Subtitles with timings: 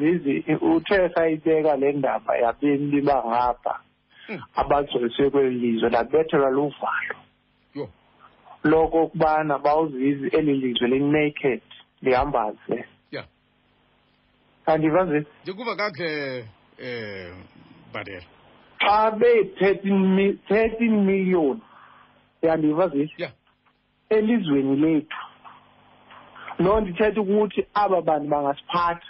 [0.00, 3.80] zizi uthe sayibeka le ndaba yabeni liba ngapha
[4.28, 4.38] Mm.
[4.54, 7.16] abagcoliswe kweli lizwe labethelwa luvalo
[7.74, 7.88] Yho.
[8.64, 11.60] loko kubana bawuzizi eli lizwe li-naked
[12.02, 13.26] lihambaze Yeah.
[14.66, 16.44] andiva zizi ndikuva kakuhle
[16.78, 17.34] eh
[17.92, 18.22] Badela.
[18.78, 21.60] xa be-thirteen thirteen million
[22.42, 23.32] yandiva Yeah.
[24.10, 25.16] elizweni lethu
[26.58, 29.06] loo nto ithetha ukuthi aba bantu bangasiphatha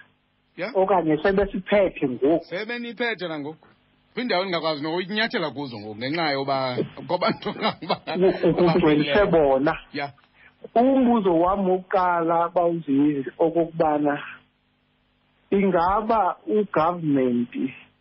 [0.61, 0.77] Yeah.
[0.77, 3.67] okanye sebesiphethe ngoku Sebeniphethe la ngoku.
[4.15, 6.77] Kwindawo endingakwazi nokunyathela kuzo ngoku ngenxa yoba
[7.07, 7.49] kwabantu
[8.57, 10.13] kugcwelise bona Yeah.
[10.75, 14.23] umbuzo wami wokuqala bawuzizi okokubana
[15.51, 17.53] ingaba ugovernment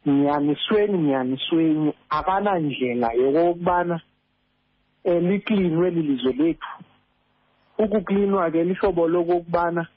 [0.06, 4.02] nyanisweni nyanisweni akanandlela yokokubana
[5.06, 6.74] um liklinwe eli lizwe lethu
[7.78, 9.88] ukuklinwa ke lihlobo lokokubana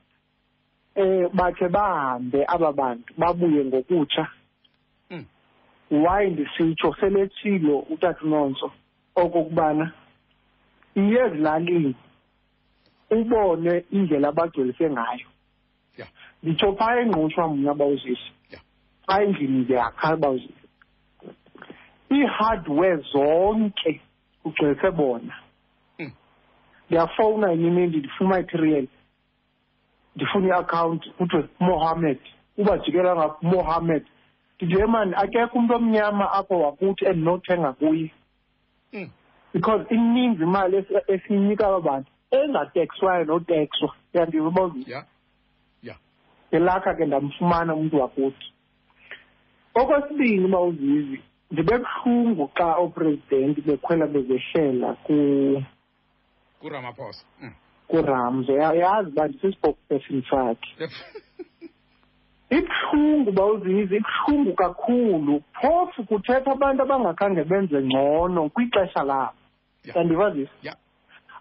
[0.97, 4.29] um bakhe bahambe aba bantu babuye ngokutsha
[5.11, 5.25] Mm.
[5.91, 8.73] why ndisitsho selethilo utata unonso
[9.15, 9.93] okokubana
[10.95, 11.95] iye ezilalini
[13.11, 15.27] ubone indlela abagcwelise ngayo
[15.99, 16.09] Yeah.
[16.43, 18.63] nditsho phaa engqushwa mna bawuzisi Yeah.
[19.07, 20.55] phaa endlini ndiyakha bawuzisi
[22.13, 24.01] ii-hardware zonke
[24.43, 25.35] kugcwelise bona
[25.99, 26.13] Mm.
[26.87, 28.87] ndiyafowuna enye imini ndifuna imaterial
[30.17, 32.19] ndifuna iakhawunti kuthiwe mohammed
[32.59, 34.05] ubajikela ngapha mohammed
[34.61, 38.11] ndithi mani akekho umntu omnyama apho wakuthi endinothenga kuye
[38.93, 39.11] Mm.
[39.55, 45.05] because ininzi imali esi- esiyinika aba bantu engatekswayo notekswa yandiva bawuzisi Yeah.
[45.83, 45.99] Yeah.
[46.51, 48.53] elakha ke ndamfumana umntu wakuthi
[49.75, 55.63] okwesibini bawuzizi ndibe buhlungu xa oopresidenti bekhwela bezehlela ku
[56.61, 57.25] kuRamaphosa.
[57.41, 57.53] Mm.
[57.89, 60.89] Kurams yazi uba ndisisipokesperson sakhe
[62.59, 69.33] ibuhlungu bawuzizi ibuhlungu kakhulu phofu kuthetha abantu abangakhange benze ngcono kwixesha labo
[69.85, 69.97] Yeah.
[69.97, 70.77] yandivazisa Yeah.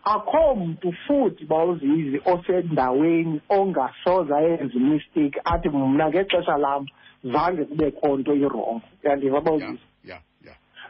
[0.04, 6.86] akho mntu futhi bawuzizi osendaweni ongasoze ayenze imisteyiki athi mna ngexesha lam
[7.24, 9.46] zange kubekho nto irongo yandiva Yeah.
[9.46, 9.80] bawuzizi Yeah.
[9.80, 9.91] Yeah.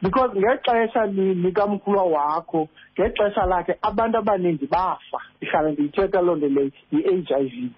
[0.02, 5.20] Because ngexesha li- likamkhulwa wakho ngexesha lakhe abantu abaninzi bafa.
[5.38, 7.72] Ndihlala ndiyithetha loo nto leyo yi-h i v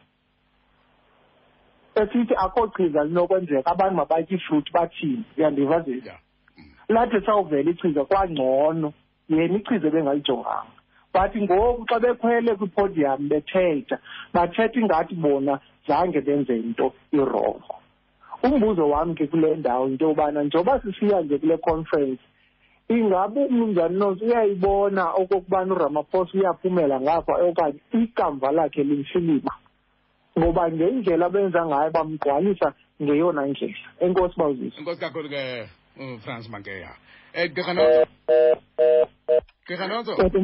[1.95, 5.23] esithi akho chiza linokwenzeka abantu mabatye ifruthi bathini?
[5.37, 6.19] Uyandiva zezi Yeah.
[6.57, 6.65] Mm.
[6.89, 8.93] lathi sawuvela ichiza kwangcono
[9.29, 10.65] yena ichiza bengalijonganga
[11.13, 13.99] but ngoku xa bekhwele kwipodium bethetha
[14.33, 17.75] bathetha ingathi bona zange benze into irongo
[18.43, 22.21] umbuzo wami ke kule ndawo into yobana njengoba sisiya nje kule conference
[22.89, 29.53] ingabe umnumzana nosi uyayibona okokubana uramaphosa uyaphumela ngapha okanye ikamva lakhe limfiliba
[30.39, 36.91] ngoba ngendlela abenza ngayo bamgqwalisa ngeyona ndlela enkosi bawuzisa Inkosi kakhulu ke uFrans Mankeya.
[37.33, 38.05] Eh Gqirha Nonzo.
[39.65, 40.15] Gqirha Nonzo.
[40.15, 40.39] Tata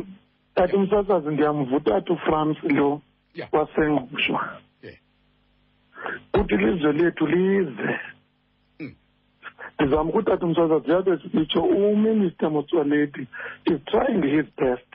[0.56, 3.02] tata umsasazi ndiyamvutata ufrans lo
[3.36, 3.48] Yeah.
[6.04, 6.46] Wasengushwa Yeah.
[6.46, 8.00] uthi ilizwe lethu lize
[8.80, 8.94] Mm.
[9.80, 13.28] ndizama ukuthi tata umsasazi uyabe sitsho uminister motsoaledi
[13.66, 14.86] is trying his best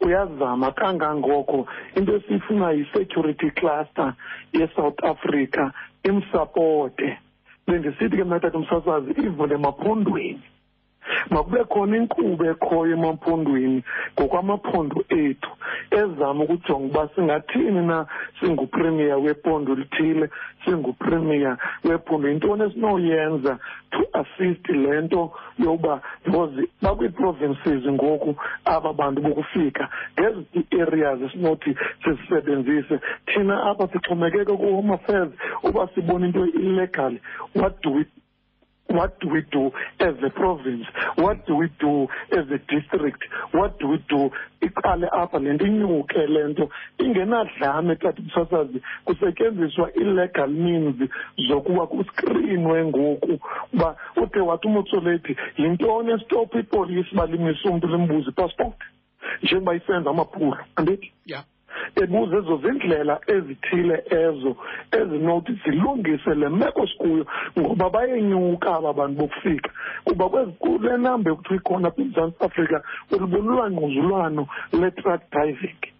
[0.00, 1.66] uyazama kangangoko
[1.96, 4.14] into esiyifunayo yi-security cluster
[4.52, 5.70] ye-south africa
[6.02, 7.18] imsapote
[7.66, 10.42] bendisithi ke mna tata umsasazi ivule emaphondweni
[11.30, 13.82] makube khona inkqubo ekhoyo emaphondweni
[14.14, 15.52] ngokwamaphondo ethu
[15.90, 18.06] ezama ukujonga uba singathini na
[18.40, 20.30] singupremier wephondo lithile
[20.64, 23.58] singupremier wephondo yintoni esinoyenza
[23.90, 26.52] to assist le nto yokuba because
[26.82, 29.88] bakwii-provinces ngoku aba bantu bokufika
[30.18, 35.30] ngeziphi areas esinothi sizisebenzise thina apha sixhomekeke ku-home affairs
[35.62, 37.18] uba sibona into illegal
[37.54, 38.04] what do we
[38.92, 39.70] what do we do
[40.00, 40.86] as a province?
[41.16, 43.22] What do we do as a district?
[43.52, 44.30] What do we do?
[44.60, 46.68] Iqale apha le nto inyuke le nto.
[46.98, 50.96] Ingenadlame tata umsasazi kusetyenziswa illegal means
[51.48, 53.38] zokuba kuskrinwe ngoku.
[53.74, 57.14] Uba ude wathi umotsolethi yintoni estopha ipolisi?
[57.14, 58.76] Balimise umntu limbuze ipassport
[59.42, 61.12] njengoba isenza amaphulo andithi?
[61.26, 61.44] Yeah.
[62.02, 64.56] Ebuza ezo zindlela ezithile ezo
[64.98, 67.26] ezinothi zilungise le meko sikuyo
[67.58, 69.70] ngoba bayenyuka aba bantu bokufika.
[70.04, 74.42] Kuba kwezi kule namba ekuthiwa ikhona apha emzantsi afrika ulibonelwa ngquzulwano
[74.72, 75.91] le-truck driving.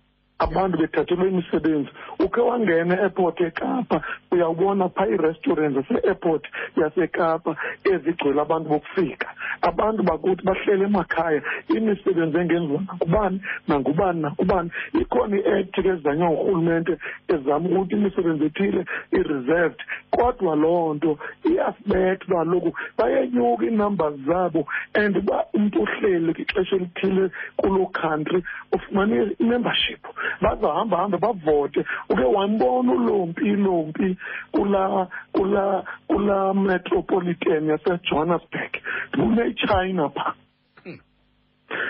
[0.44, 1.90] Abantu bethathelwe imisebenzi.
[2.24, 4.00] Ukhe wangena e-airport ekapa
[4.32, 6.44] uyawubona phaa ii-restaurant zase-airport
[6.76, 7.56] yasekapa
[7.92, 9.28] ezigcwele abantu bokufika.
[9.62, 11.42] Abantu bakuthi bahlele emakhaya
[11.76, 14.70] imisebenzi engenziwa nangubani nangubani nangubani.
[15.00, 16.96] Ikhona i-act ke ezanywa ngurhulumente
[17.28, 19.80] ezama ukuthi imisebenzi ethile i-reserved.
[20.10, 27.30] Kodwa loo nto iyasibetha uba loku bayenyuka ii-numbers zabo and uba umntu uhleli kwixesha elithile
[27.56, 28.42] kuloo country
[28.72, 30.02] ufumane i-membership.
[30.40, 31.84] Bazahamba hambe bavote.
[32.10, 34.16] Uke wambona ulompi ilompi
[34.52, 38.72] kulaa kulaa kulaa metropolitan yasejohannesburg.
[39.14, 40.34] Kunechina phaa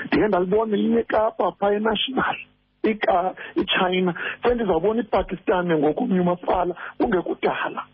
[0.06, 2.36] ndike ndalibona elinye ekapa phaa enational
[2.82, 4.14] ika ichina.
[4.42, 7.84] Sendizawubona ipakistan ngokunyuma phala kungekudala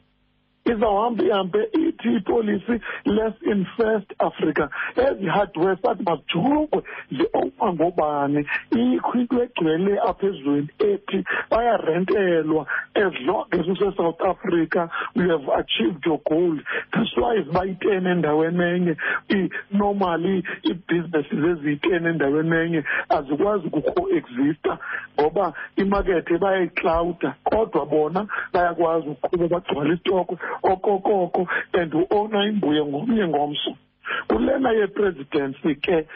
[0.73, 4.69] izawuhamba ihambe ithi ipolisi less in first africa.
[4.97, 6.83] Ezi-hardware sathi majukwe
[7.13, 15.31] zi-opa ngobani ikho into egcwele apha ezweni ethi bayarentelwa as long as use-south africa you
[15.31, 16.59] have achieved your goal.
[16.99, 18.97] That's why zibayiten endaweni enye
[19.71, 22.85] normally ii-businesses eziyiten endaweni enye.
[23.09, 24.79] Azikwazi ukuco-exista
[25.21, 33.75] ngoba imakethe bayayiklawuda kodwa bona bayakwazi ukuqhuba bagcwala istokwe okokoko and u-owna imbuye ngomnye ngomso.
[34.29, 36.07] Kulena yepresidency ke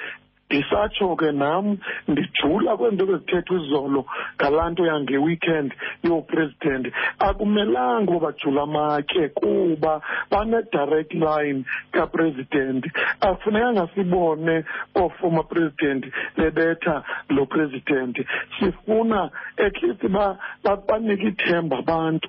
[0.52, 1.78] ndisatsho ke nam
[2.08, 4.04] ndijula kweento bezithethwa izolo
[4.37, 5.70] ngalaa nto yangeweekend
[6.04, 6.84] yoopresident.
[7.19, 10.00] Akumelanga uba bajula amatye kuba
[10.31, 12.84] bane-direct line kapresident.
[13.20, 14.64] Akufunekanga sibone
[14.94, 16.04] ooformer president
[16.37, 18.16] bebetha lo president.
[18.58, 20.02] Sifuna at least
[20.88, 22.28] banike ithemba abantu.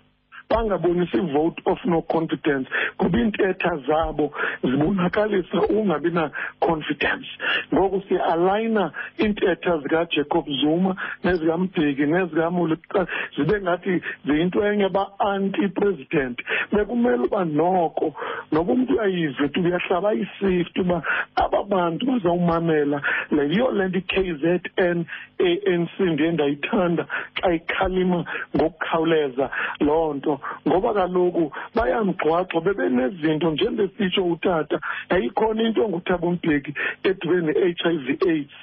[0.49, 2.67] Bangabonisi vote of no confidence.
[2.97, 4.31] Kuba iintetha zabo
[4.63, 7.27] zibonakalisa ungabi na-confidence
[7.73, 16.41] ngoku sialayina iintetha zikajacob zuma nezikambheki nezikamolixa zibe ngathi ziyinto enye ba-anti-president.
[16.71, 18.13] Bekumele uba noko
[18.51, 21.03] noba umntu uyayive tu uyahlaba isifti uba
[21.35, 23.01] aba bantu bazawumamela.
[23.31, 25.05] Leyiyo le nto i-k z n
[25.39, 27.05] a n c ndiye ndayithanda
[27.41, 28.25] xa ikhalima
[28.55, 29.49] ngokukhawuleza
[29.79, 30.32] loo nto.
[30.67, 34.79] Ngoba kaloku bayamgxwaxwa bebenezinto njengbesitsho utata.
[35.09, 38.53] Yayikhona into enguthabo mbheki edibene ne-h i v aids.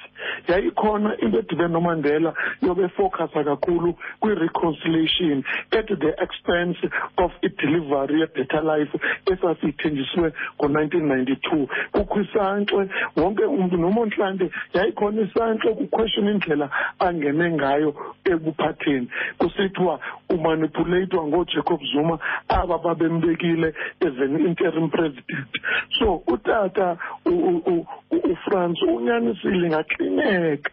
[0.47, 6.77] Yayikhona into edibene nomandela yobefokhasa kakhulu kwi-reconciliation at the expense
[7.17, 8.93] of idelivery ye-better life
[9.25, 11.67] esasiyithenjisiwe ngo-nineteen ninety-two.
[11.91, 16.69] Kukho isankxwe wonke umntu nomontlante yayikhona isankxwe kuquestion indlela
[16.99, 17.95] angene ngayo
[18.25, 19.07] ekuphatheni.
[19.37, 25.51] Kusithiwa umanipulatwa ngoojacob zuma aba babembekile as an interim president.
[25.99, 26.97] So utata
[28.31, 29.69] ufrance unyanisile
[30.11, 30.71] ngaklineka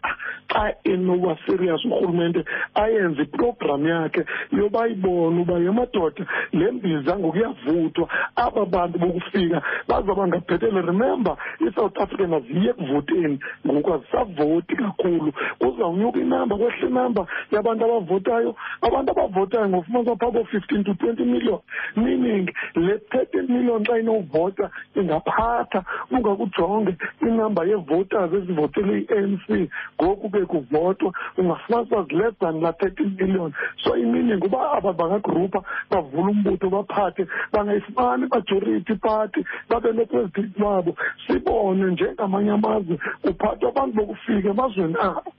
[0.49, 2.43] xa enoba serious urhulumente
[2.75, 10.81] ayenze iprogram yakhe yoba ayibone uba yemadoda le mbiza ngokuyavuthwa aba bantu bokufika bazawuba ngabhetele
[10.81, 15.33] remember i-south african aziye ekuvoteni ngoku azisavoti kakhulu.
[15.59, 18.55] Kuzawunyuka inamba kwehle inamba yabantu abavotayo.
[18.81, 21.59] Abantu abavotayo ngofumanisa phaa bo-fifteen to twenty million.
[21.95, 29.69] Meaning le thirteen million xa inovota ingaphatha ungakujonge inamba yee-voters ezivotele i-a n c
[30.01, 33.53] ngoku ke kuvotwa ungafumanisa less than la thirteen million.
[33.83, 40.95] So i-meaning uba aba bangagrupha bavula umbutho baphathe bangayifumani majority party babe nopresident wabo.
[41.27, 45.33] Sibone njengamanye amazwe kuphathwa abantu bokufika emazweni abo.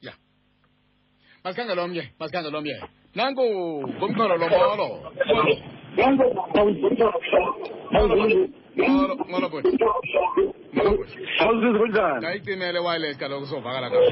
[0.00, 0.12] Ya.
[1.44, 2.82] Masikhangele omnye masikhangele omnye.
[3.14, 3.42] Nanku
[3.98, 4.76] ngumxholo lomolo
[7.92, 9.78] molo molo bhuti
[11.40, 12.18] Awuzizi kunjani?
[12.18, 14.10] ndayicimele wireless kaloku sovakala kahle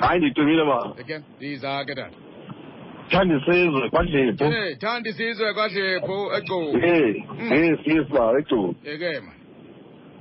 [0.00, 0.92] Hayi ndicimile ma.
[1.00, 2.10] eke ndiza ke tata
[3.10, 4.44] Thandisizwe kwaDlepho.
[4.44, 8.74] Eh, thanda isizwe kwadlepho egcubu Eh, eh siyisa ecdu.
[8.84, 9.36] eke man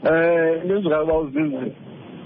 [0.06, 1.74] Eh ngizwe uba uzizi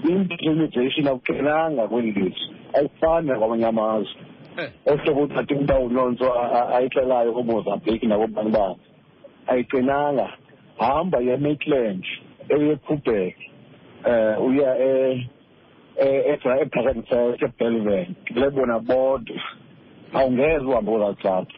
[0.08, 2.54] implementation awuqhelanga kweli lethu.
[2.74, 4.20] Ayifani kwamanye amazwe.
[4.58, 4.70] Eh.
[4.86, 6.26] Ohlobo uthatha indawo nonso
[6.76, 8.76] ayixelayo koMozambique nakobani bani.
[9.46, 10.28] Ayiqinanga.
[10.80, 12.04] Hamba ye Maitland,
[12.50, 13.36] eye Quebec.
[14.06, 15.20] Eh uya eh
[15.96, 18.14] eh eBrackenfell eBellville.
[18.34, 19.40] Lebona bodwa.
[20.14, 21.54] awungeze uhambe kuzathatha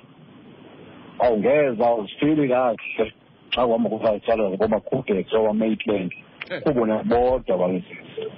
[1.19, 3.13] awungeze awuzifili kahle
[3.55, 6.13] xa kuhamba kuzathatha ngomaquebec owamaitland
[6.51, 6.63] Eh.
[6.63, 8.29] kubona bodwa balezisi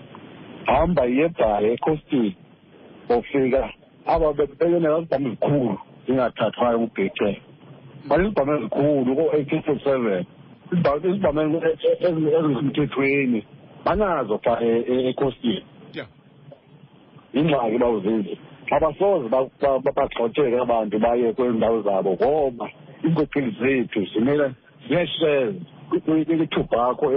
[0.67, 2.37] hamba yebhayi ekhostini
[3.09, 3.71] ofika
[4.07, 7.37] aba bebenela zibhamu ezikhulu zingathathwayo kubhecela
[8.09, 10.25] bale zibhamu ezikhulu ko-eighteen forty seven
[10.75, 11.63] izibhamu
[12.01, 13.45] ezisemthethweni
[13.85, 14.59] banazo pha
[15.11, 15.63] ekhostini
[15.95, 16.07] ya
[17.35, 18.39] ingxaki bawuzizi
[18.71, 22.71] abasoze ba- ba- ba- bagxotheke abantu baye kwezi ndawo zabo ngoba
[23.05, 24.51] iinkokheli zethu zimele
[24.89, 25.61] ziyesheza
[26.05, 27.13] kwitobacco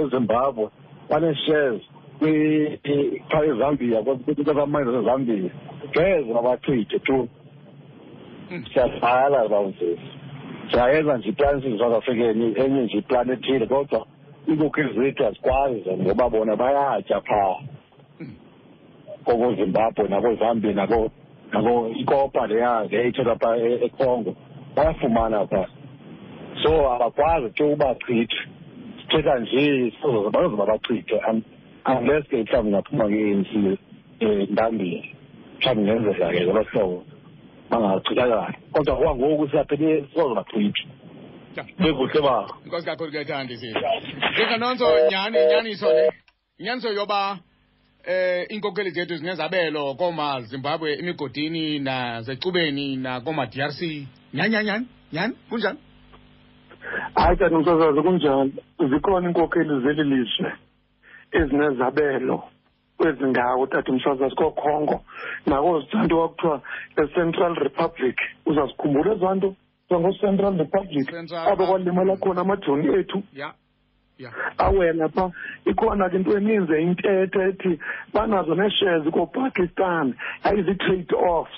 [0.00, 0.68] ezimbabwe.
[1.10, 1.82] Banee-shares
[3.30, 5.50] phaa ezambia kwakamine sezambia
[5.90, 7.28] ngeze babachithe tu.
[8.72, 10.08] Siyadlala bawuzesi
[10.70, 14.06] siyayenza nje iplani sizi-south african enye nje iplani ethile kodwa
[14.48, 17.56] iinkokheli zethu azikwazi ngoba bona bayatya phaa.
[19.24, 21.10] Kokozimbabwe nakozambia nako
[21.52, 24.36] nako ikopa leya leyayithelwa phaa econgo
[24.76, 25.66] bayafumana phaa.
[26.62, 28.36] So abakwazi ke ubachithe
[29.00, 29.92] sithetha nje
[30.32, 31.20] bayoze babachithe
[31.86, 33.76] unless ke mhlawumbi ngaphuma ke-anc um
[34.52, 35.14] ntambini
[35.58, 37.04] mhlawumbi ngenzeka ke ngolo hlobo
[37.70, 40.82] bangachithakali kodwa kwangoku siyaphele soze bachithe
[41.78, 42.46] bekuhle ba.
[42.64, 43.78] Inkosi kakhulu ke thandi sisi
[44.32, 46.10] njenganonso nyani inyaniso le.
[46.58, 47.38] Inyaniso yoba
[48.04, 53.80] eh iinkokheli zethu zinezabelo kooma zimbabwe emigodini nasecubeni nakooma-drc
[54.34, 55.78] nyani nyani nyani nyani kunjani?
[57.14, 58.50] Hayi kanti msasazi kunjalo
[58.90, 60.52] zikhona iinkokheli zeli lizwe
[61.32, 62.44] ezinezabelo.
[62.98, 65.00] Kwezi ndawo tata msasazi kookhongo
[65.46, 66.60] nakozanto kwakuthiwa
[66.96, 68.16] e-central republic.
[68.46, 69.54] Uzazikhumbula ezaa nto
[69.90, 71.10] zango-central republic?
[71.10, 73.22] Central- apho kwalimela khona amajoni ethu.
[73.32, 73.54] Ya
[74.18, 74.32] ya.
[74.58, 75.30] Awela pha
[75.66, 77.78] ikhona ke into eninzi intetha ethi
[78.14, 80.14] banazo nee-shares koopakistan
[80.44, 81.54] yayizii-trade offs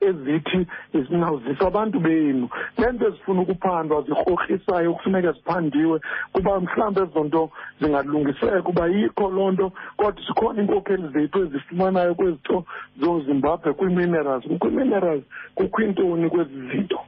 [0.00, 0.66] ezithi
[1.08, 2.48] zinawuzisa abantu benu.
[2.78, 6.00] Neento ezifuna ukuphandwa zirhorhisayo kufuneka ziphandiwe
[6.32, 9.72] kuba mhlawumbi ezo nto zingalungiseka uba yikho loo nto.
[9.96, 12.64] Kodwa zikhona iinkokheli zethu ezifumanayo kwezito
[13.00, 14.44] zozimbabwe kwii-minerals.
[14.60, 17.00] Kwii-minerals kukho intoni kwezi zinto?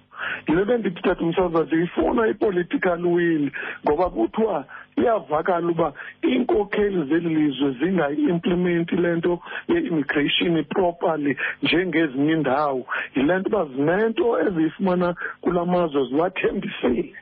[0.49, 3.51] Yile nto ndithi tata umsasazi ifuna i-political will
[3.85, 4.65] ngoba kuthiwa
[4.97, 5.93] iyavakala uba
[6.25, 12.87] iinkokheli zeli lizwe zingayi-implimenti le nto ye-immigration properly njengezinye iindawo.
[13.17, 17.15] Yile nto uba zinento eziyifumana kula mazwe ziwathembisile.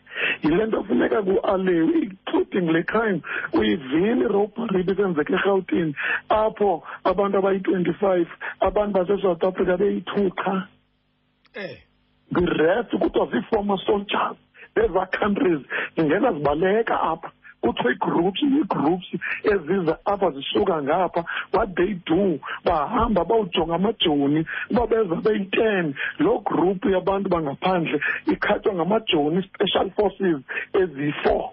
[0.42, 3.20] Yile nto funeka ku-alewe including le crime
[3.52, 5.94] uyivile irobhari ibisenzeka erhawutini.
[6.28, 8.28] Apho abantu abayi-twenty-five
[8.60, 10.66] abantu basesouth africa beyi-two qha
[11.54, 11.76] eh.
[12.32, 14.36] The rest kuthiwa zii-former soldiers.
[14.74, 15.60] Ezaa countries
[15.96, 17.30] zingena zibaleka apha.
[17.60, 19.08] Kuthiwa ii-groups ii-groups
[19.44, 25.94] eziza apha zisuka ngapha what they do bahamba bawujonga amajoni uba beza beyi-ten.
[26.18, 30.38] Loo group yabantu bangaphandle ikhatywa ngamajoni special forces
[30.72, 31.50] eziyi-four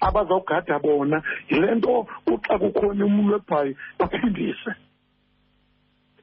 [0.00, 1.22] abazawugada bona.
[1.50, 4.70] Yile nto uxa kukhona umuntu webhayi baphindise.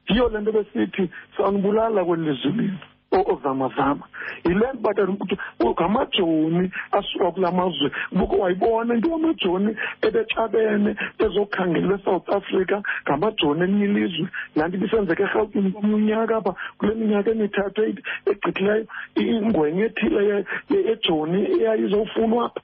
[0.08, 2.78] Yiyo le nto besithi sanibulala kweli lizwe lethu.
[2.78, 2.95] o-
[3.26, 4.04] ozamazama.
[4.44, 12.28] Yile nto bathi ukuthi ngamajoni asuka kula mazwe buke wayibona into yamajoni ebexabene ezokhangela esouth
[12.28, 14.28] africa ngamajoni elinye ilizwe.
[14.56, 20.44] Laa nto ibisenzeka erhawutini komnye unyaka apha kule minyaka emithathu eyi- egqithileyo ingwenye ethile ye-
[20.70, 22.44] ye- yejoni eyayizofunwa.
[22.46, 22.60] apha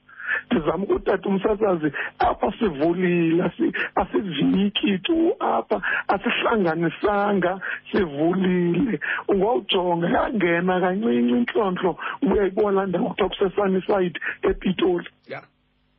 [0.51, 7.59] ndizama ukutata umsasazi apha sivulile asi- asiviki tu apha asihlanganisanga
[7.91, 8.99] sivulile.
[9.27, 15.07] Ungawujonga yangena kancinci intlontlho uyayibona laa ndawo kuthiwa kusesunnyside epitoli.
[15.27, 15.41] Ya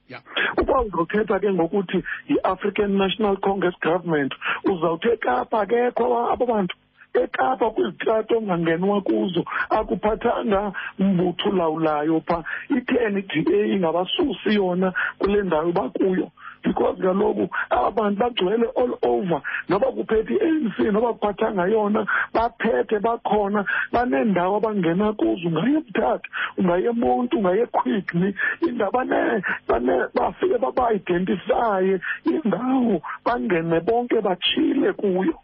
[0.09, 0.21] ya.
[0.61, 6.77] Uba uzothetha ke ngokuthi yi-african national congress government uzawuthi ekapa akekho abo bantu.
[7.15, 12.45] Ekapa kwizitrato ongangenwa kuzo akuphathanga mbutho ulawulayo phaa
[12.77, 16.31] itheni i-d a ingabasusi yona kule ndawo bakuyo
[16.65, 19.43] because kaloku aba bantu bagcwele all over.
[19.69, 25.49] Noba kuphethe i-anc noba kuphathanga yona baphethe bakhona baneendawo abangena kuzo.
[25.49, 26.29] Ungaye emthatha
[26.59, 28.35] ungaye emonti ungaye equickly
[28.69, 35.35] indawo bane bane bafike baba-identifye indawo bangene bonke batshile kuyo.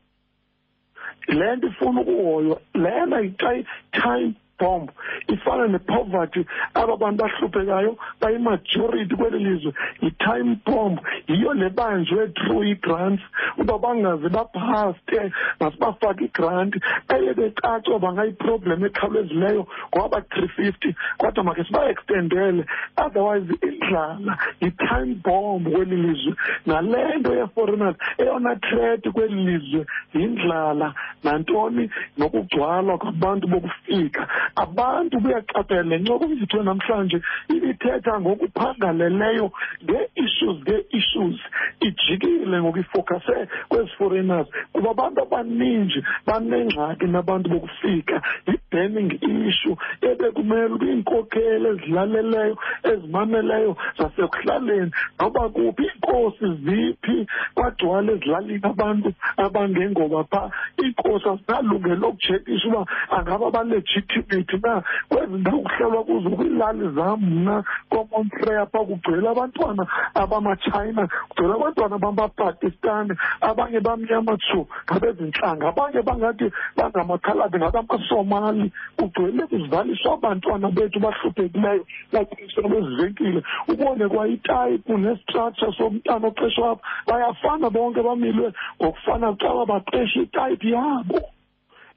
[1.38, 4.88] Le nto ifuna ukuhoywa lena yi-time bomb.
[5.28, 9.72] Ifana nepoverty aba bantu bahluphekayo bayimajority kweli lizwe.
[10.02, 10.98] Yi-time bomb
[11.28, 13.22] yiyo le banjwe through ii-grants
[13.58, 16.80] uba bangaze baphaste masibafake igranti
[17.14, 22.64] eye becacwa bangayiproblem ekhawulezileyo ngoba ba-three fifty kodwa makhe siba-extendele
[22.96, 26.34] otherwise indlala yi-time bomb kweli lizwe.
[26.66, 30.94] Nale nto ye-foreigners eyona threat kweli lizwe yindlala.
[31.24, 31.90] Nantoni?
[32.18, 34.28] Nokugcwala kwabantu bokufika.
[34.56, 39.52] Abantu kuyaqaphela le ncoko mzitho namhlanje ibithetha ngokuphangaleleyo
[39.84, 41.38] ngee-issues ngee-issues
[41.80, 48.22] ijikile ngoku ifokase kwezi foreigners kuba abantu abaninji banengxaki nabantu bokufika.
[48.46, 52.56] Yi-banning issue ebekumele uba iinkokheli ezilaleleyo
[52.90, 54.90] ezimameleyo zasekuhlaleni.
[55.20, 60.50] Noba kuphi iinkosi ziphi kwagcwala ezilalini abantu abangengoba phaa
[60.82, 64.82] iinkosi azinalungelo lokutshekisha uba angaba balegitimate na?
[65.08, 71.98] Kwezi ndawo kuhlalwa kuzo kwiilali zam mna common prayer phaa kugcwele abantwana abamachina kugcwele abantwana
[71.98, 82.68] bamapakistani abanye bamnyama tshu ngabezintlanga abanye bangathi bangamakhaladi ngabamasomali kugcwele kuzivaliswa abantwana bethu bahluphekileyo baqiniswa
[82.68, 83.42] bezivenkile.
[83.68, 86.82] Ubone kwayitayipu nestructure somntana oqeshwa apha.
[87.06, 91.20] Bayafana bonke bamilwe ngokufana xa babaqesha itayipi yabo.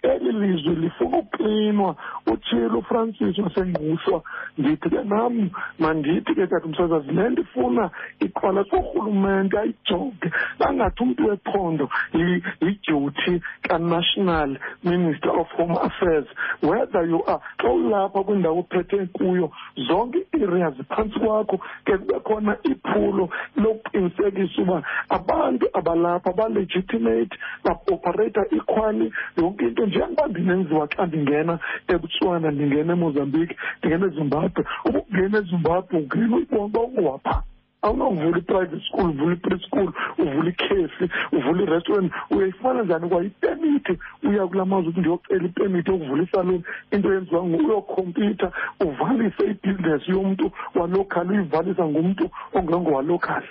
[0.03, 1.95] Eli lizwe lifuna ukuklinwa
[2.33, 4.21] utshilo ufrancis wasengqushwa
[4.57, 10.31] ndithi ke nam mandithi ke tata umsasazi le nto ifuna iqwalaswa urhulumente ayijonge.
[10.59, 16.27] Bangathi umntu wephondo yidyuty ka-national minister of home affairs
[16.61, 19.51] whether you are xa ulapha kwindawo uphethe kuyo
[19.87, 29.11] zonke ii-areas phantsi kwakho ke kube khona iphulo lokuqinisekisa uba abantu abalapha balegitimate baoperata equally
[29.37, 31.53] yonke into njengoba ndinenziwa xa ndingena
[31.93, 37.35] ebutswana ndingena emozambique ndingena ezimbabwe uba ungena ezimbabwe ungena uyibona uba ungowapha
[37.83, 42.11] awunokuvula i-private school uvula i-preschool uvula ikhefi uvula i-restaurant.
[42.31, 43.09] Uyayifumana njani?
[43.09, 50.51] Kwayipemithi uya kula mazwe ukuthi ndiyocela ipemithi yokuvula isaluni into yenziwa uyokhompyutha uvalise ibhizinesi yomntu
[50.75, 53.47] walokhali uyivalisa ngumntu ongengowalokhali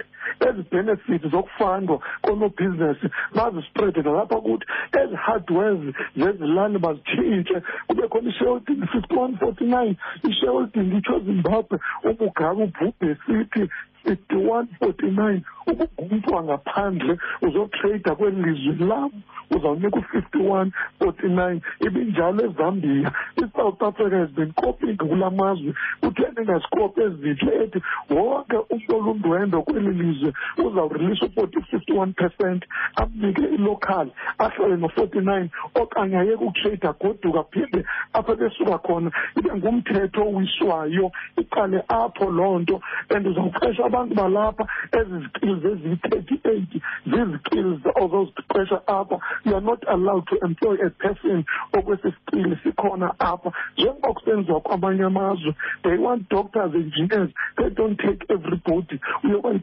[0.49, 4.67] ezi benefits zokufandwa koonobhizinesi bazisprede nalapha kuthi
[5.03, 7.63] ezi hardwares zezilali bazitshintshe.
[7.87, 9.97] Kube khona ishelding fifty one forty nine
[10.29, 13.69] ishelding itsho zimbabwe umugabe ubhubhe sithi
[14.05, 19.11] fifty-one forty-nine ukungumntu wangaphandle uzotrada kweli lizwe lam
[19.51, 25.75] uzawunika u-fifty-one forty-nine ibinjalo ezambia isouth africa has been copying kula mazwe.
[26.03, 30.12] Utheni ingazikopi ezihle ethi wonke umntu olundwendwe kweli lizwe
[30.59, 32.65] uzawurelisa u-forty fifty-one percent
[32.97, 41.13] amnike ilocal ahlale no-forty-nine okanye ayeke ukutrada goduka phinde apho besuka khona ibe ngumthetho owiswayo
[41.37, 42.81] iqale apho loo nto.
[43.11, 49.19] And uzawuqesha abantu balapha ezi zikills eziyi-thirty-eight zizikills ozoziqesha apha.
[49.45, 53.53] You are not allowed to employ a person okwesi sikili sikhona apha.
[53.77, 59.01] Njengoba kusenziwa kwamanye amazwe they want doctors engineers they don't take everybody.
[59.25, 59.55] Uyoba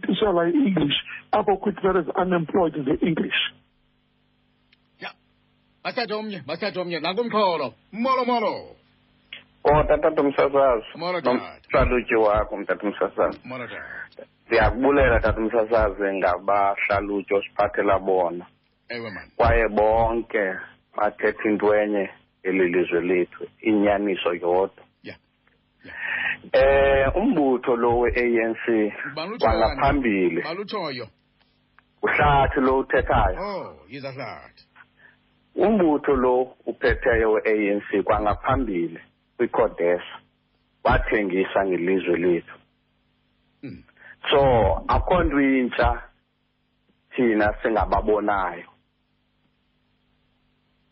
[0.46, 0.98] yitishala i-english
[1.32, 3.40] apho quick there is unemployed the-english
[5.00, 5.12] ya.
[5.84, 7.00] Basithathe omnye basithathe omnye.
[7.00, 8.76] Nankumxholo molo molo.
[9.64, 11.34] O tata umsasazi Molo, tata.
[11.34, 14.24] nomhlalutyi wakho mtata umsasazi molo tata.
[14.48, 18.46] Ndiyakubulela tata umsasazi ngabahlalutyi osiphathela bona.
[18.90, 20.56] Ewe mani kwaye bonke
[20.98, 22.10] bathetha into enye
[22.44, 24.84] eli lizwe lethu inyaniso yodwa.
[24.84, 24.89] ya
[26.54, 28.66] eh umbutho lo we-ANC
[29.40, 31.08] kwangaphambili balutshoyo
[32.02, 33.38] uhlathi lo uthethayo?
[33.40, 34.64] Oh yiza hlathi
[35.56, 39.00] umbutho lo uphetheyo we-ANC kwangaphambili
[39.38, 40.20] kwicodesa
[40.84, 42.56] wathengisa ngelizwe lethu.
[43.64, 43.84] Mm.
[44.30, 44.42] so
[44.88, 46.04] akho nto intsha
[47.16, 48.70] thina singababonayo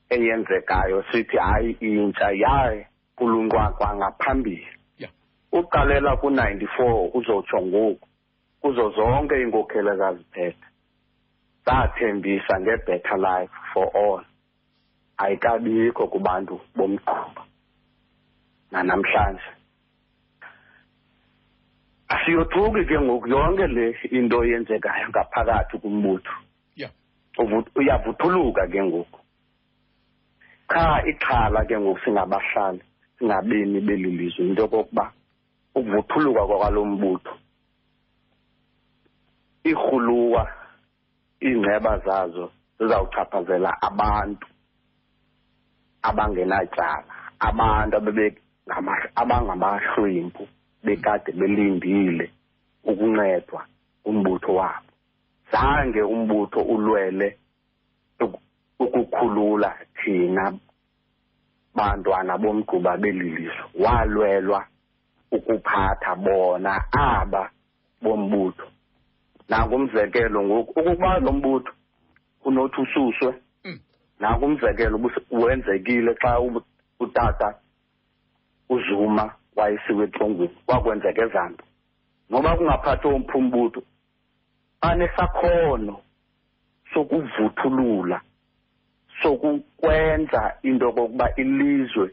[0.09, 4.76] eyenzekayo sithi hayi intsha yaye kulunqwa kwangaphambili
[5.51, 8.07] uqalela ku-ninety-four uzotsho ngoku.
[8.61, 10.65] Kuzo zonke iinkokheli ezaziphethe.
[11.65, 14.23] Zathembisa nge-better life for all.
[15.17, 17.41] Ayikabikho kubantu bomgquba
[18.71, 19.49] nanamhlanje.
[22.09, 26.33] Asiyothuki ke ngoku yonke le into yenzekayo ngaphakathi kumbutho.
[26.75, 26.89] Ya
[27.37, 29.19] Uvu- uyavuthuluka ke ngoku.
[30.67, 32.81] Qha ixhala ke ngoku singabahlali
[33.19, 35.11] singabemi beli lizwe into yokokuba
[35.79, 37.33] ukuvuthuluka kwalo mbutho.
[39.65, 40.51] Iirhuluwa
[41.43, 44.47] iingceba zazo zizawuchaphazela abantu
[46.01, 47.97] abangenatyala abantu
[49.15, 50.47] abangamahlwempu
[50.83, 52.31] bekade belindile
[52.83, 53.65] ukuncedwa
[54.05, 54.91] umbutho wabo.
[55.51, 57.37] Zange umbutho ulwele
[58.19, 58.41] uku-
[58.79, 60.53] ukukhulula thina
[61.75, 64.65] bantwana bomgquba beli lizwe walwelwa
[65.31, 67.49] ukuphatha bona aba
[68.01, 68.67] bombutho
[69.49, 71.71] nangumzekelo ngoku ukuba lo mbutho
[72.45, 73.79] unothi ususwe Mm.
[74.19, 76.39] nangumzekelo wenzekile xa
[76.99, 77.55] utata
[78.69, 81.63] uzuma wayesiwe etrongweni kwakwenzeka ezambi
[82.29, 83.81] noba kungaphathwa umphumbutho
[84.81, 86.01] banesakhono
[86.93, 88.21] sokuvuthulula
[89.21, 92.11] sokukwenza into okokuba ilizwe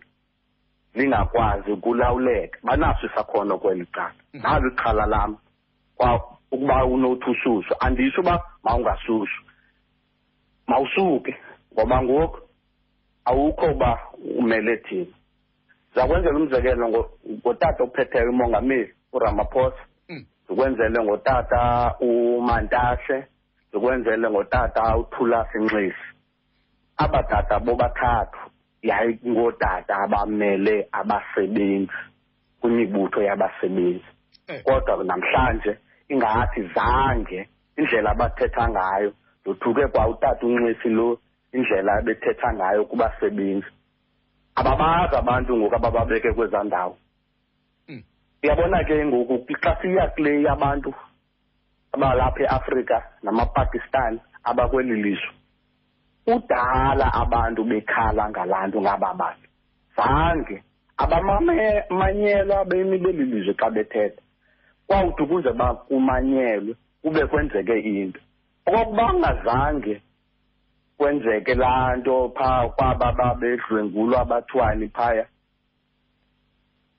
[0.94, 2.58] lingakwazi ukulawuleka.
[2.62, 4.14] Banaso isakhono kweli cala.
[4.34, 4.42] Mhm.
[4.42, 5.36] nalo ixhala lam
[5.96, 6.20] kwa
[6.52, 9.42] ukuba unothi ususwe anditsho uba mawungasuswa
[10.66, 11.36] mawusuke
[11.74, 12.38] ngoba ngoku
[13.24, 13.98] awukho uba
[14.38, 15.06] umele thina.
[15.94, 19.82] Zakwenzela umzekelo ngo- ngotata ophetheyo umongameli uramaphosa.
[20.08, 20.24] Mm.
[20.44, 23.24] ndikwenzele ngotata umantashe.
[23.68, 26.04] Ndikwenzele ngotata uthulasi nxesi
[26.96, 28.43] aba tata bobathathu.
[28.88, 31.92] Yayingootata abamele abasebenzi
[32.60, 34.10] kwimibutho yabasebenzi
[34.48, 34.62] Eh.
[34.64, 41.18] kodwa namhlanje ingathi zange indlela abathetha ngayo ndothuke kwa utata unxesi lo
[41.52, 43.70] indlela ebethetha ngayo kubasebenzi
[44.54, 46.96] ababazi abantu ngoku abababeke kwezaa ndawo
[47.88, 48.02] Mm.
[48.42, 50.94] uyabona ke ngoku xa siya kule abantu
[51.92, 55.32] abalapha eafrika namapakistan abakweli lizwe
[56.24, 59.48] kudala abantu bekhala ngalaa nto ngaba bantu
[59.96, 60.62] zange
[60.96, 64.22] abamanyelwa bemi beli lizwe xa bethetha.
[64.86, 68.20] Kwawuthi ukuze bakumanyelwe kube kwenzeke into.
[68.66, 70.02] Okokuba ngazange
[70.98, 75.26] kwenzeke laa nto phaa kwaba babedlwengulwa abathwani phaya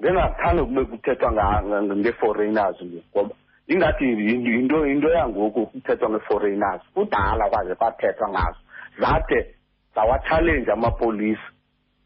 [0.02, 2.78] ngingathanda kube kuthethwa nga- nga- ngee-foreigners
[3.12, 3.36] ngoba
[3.68, 8.60] ingathi yin- yinto yinto yangoku kuthethwa ngee-foreigners kudala kwaze kwathethwa ngazo.
[9.00, 9.56] Zade
[9.96, 11.48] zawatshalenje amapolisa.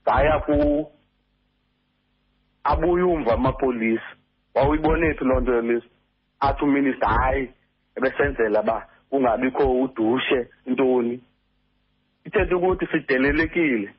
[0.05, 0.91] Zaya ku
[2.63, 4.03] abuye umva amapolisa.
[4.55, 5.87] Wawuyibone phi loo nto yolisa
[6.39, 7.49] athi uminista hayi
[7.95, 11.23] ebesenzela uba kungabikho udushe ntoni?
[12.25, 13.93] Ithetha ukuthi sidelelekile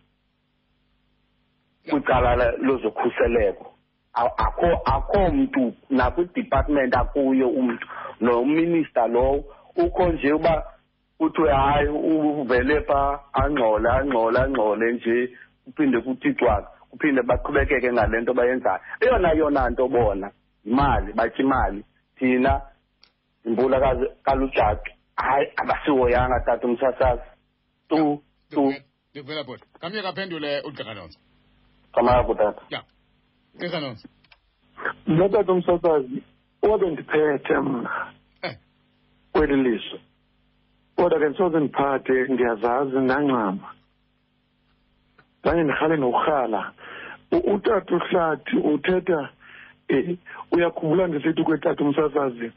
[1.91, 3.67] kwicala la- lozokhuseleko
[4.15, 7.87] A- akho akho mntu nakwidepartment akuyo umntu.
[8.21, 9.45] Nominista lowo
[9.77, 10.65] ukho nje uba
[11.21, 18.33] kuthiwe hayi uvele pha angxole angxole angxole nje kuphinde kuthi cwaka kuphinde baqhubekeke ngale nto
[18.35, 18.81] bayenzayo.
[19.01, 20.31] Eyona yona nto bona
[20.65, 21.85] yimali batya imali
[22.17, 22.61] thina
[23.45, 23.77] imbula
[24.25, 27.23] kalujaki hayi abasihoyanga tata umsasazi.
[27.89, 28.75] Tu tu.
[29.11, 31.19] Ndivela bhota kamye kaphendule ugqirha nonso
[31.95, 32.83] kamako tata ya
[33.57, 34.09] gqirha nonso
[35.07, 36.23] mna tata umsasazi
[36.63, 37.91] wabendiphethe mna
[38.43, 38.57] Eh.
[39.33, 40.01] kweli lizwe.
[41.01, 43.69] Kodwa ke ndisoze ndiphathe ndiyazazi ndancama
[45.45, 46.73] zange ndirhale nokurhala.
[47.33, 49.29] U- utata uhlathi uthetha
[49.91, 50.17] um
[50.53, 52.53] uyakhumbula ndisithi kwetata umsasazi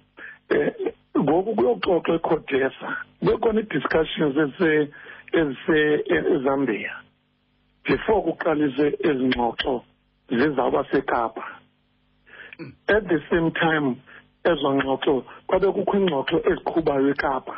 [1.16, 2.90] um ngoku kuyoxoxwa eCodesa
[3.22, 4.90] bekhona ii-discussions ezise-
[5.34, 6.04] ezise-
[6.36, 6.94] ezambia
[7.86, 9.84] before kuqalise ezi ngxoxo
[10.30, 11.44] zizawuba sekapa.
[12.88, 13.96] At the same time
[14.44, 17.56] ezo ngxoxo kwabe kukho iingxoxo eziqhubayo ekapa.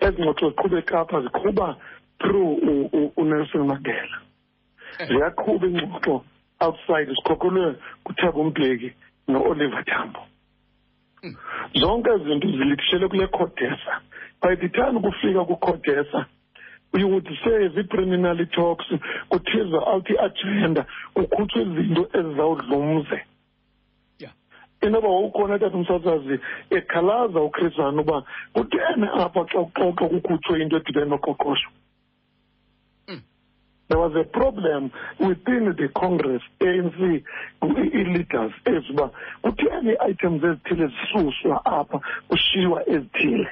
[0.00, 1.76] Ezi ngxoxo ziqhuba ekapa ziqhuba
[2.20, 4.16] through u- u- unelson mandela.
[5.08, 6.24] Ziyaqhuba iingxoxo
[6.60, 8.92] outside zikhokhelwe kuthabo mbeki
[9.28, 10.20] no-oliver tambo.
[11.74, 14.00] Zonke ezi zinto zilithishele kule codesa
[14.42, 16.26] by the time kufika kucodesa
[16.94, 18.86] you would say zii-preliminary talks
[19.28, 23.16] kuthizwa out i-agenda kukhutshwa izinto ezizawudlumze.
[23.16, 23.24] ya
[24.82, 31.70] inoba wawukhona tata umsasazi ekhalaza uchrisana uba kutheni apha xa kuxoxwa kukhutshwe into edibene noqoqosho?
[33.08, 33.22] Mm.
[33.88, 36.98] there was a problem within the congress anc
[38.00, 39.10] i-leaders eziba
[39.42, 43.48] kutheni ii-items ezithile zisuswa apha kushiywa ezithile?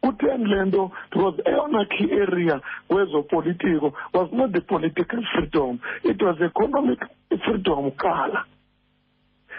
[0.00, 0.92] Kutheni le nto?
[1.10, 7.00] Because eyona key area kwezopolitiko was not the political freedom it was economic
[7.44, 8.44] freedom kuqala.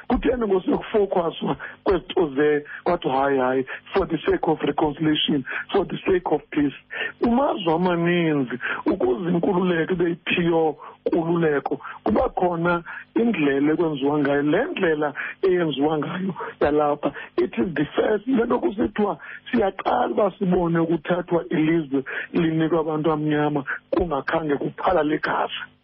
[0.10, 6.28] Kutheni ngosekufowukhaswa kwezinto ze kwathi hayi hayi for the sake of reconciliation for the sake
[6.36, 6.76] of peace.
[7.22, 12.84] Kumazwe amaninzi ukuze inkululeko ibe yiphiyo nkululeko kuba khona
[13.16, 14.42] indlela ekwenziwa ngayo.
[14.42, 19.18] Le ndlela eyenziwa ngayo yalapha it is the first le nto kusithiwa
[19.52, 25.79] siyaqala uba sibone ukuthathwa ilizwe linikwa abantu amnyama kungakhange kuphala legazi ya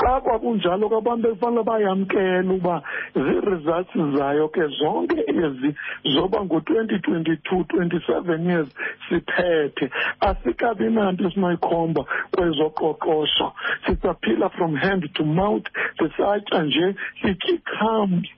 [0.00, 2.82] xa kwakunjalo kwabantu ekufanele bayamkela uba
[3.14, 5.74] zii-results zayo ke zonke ezi
[6.14, 8.68] zoba ngo-twenty twenty-two twenty-seven years
[9.08, 9.90] siphethe.
[10.20, 13.52] Asikabi nanto esinoyikhomba kwezoqoqosho.
[13.86, 15.66] Sisaphila from hand to mouth
[15.98, 18.28] sisatya nje sitya ii-crumbs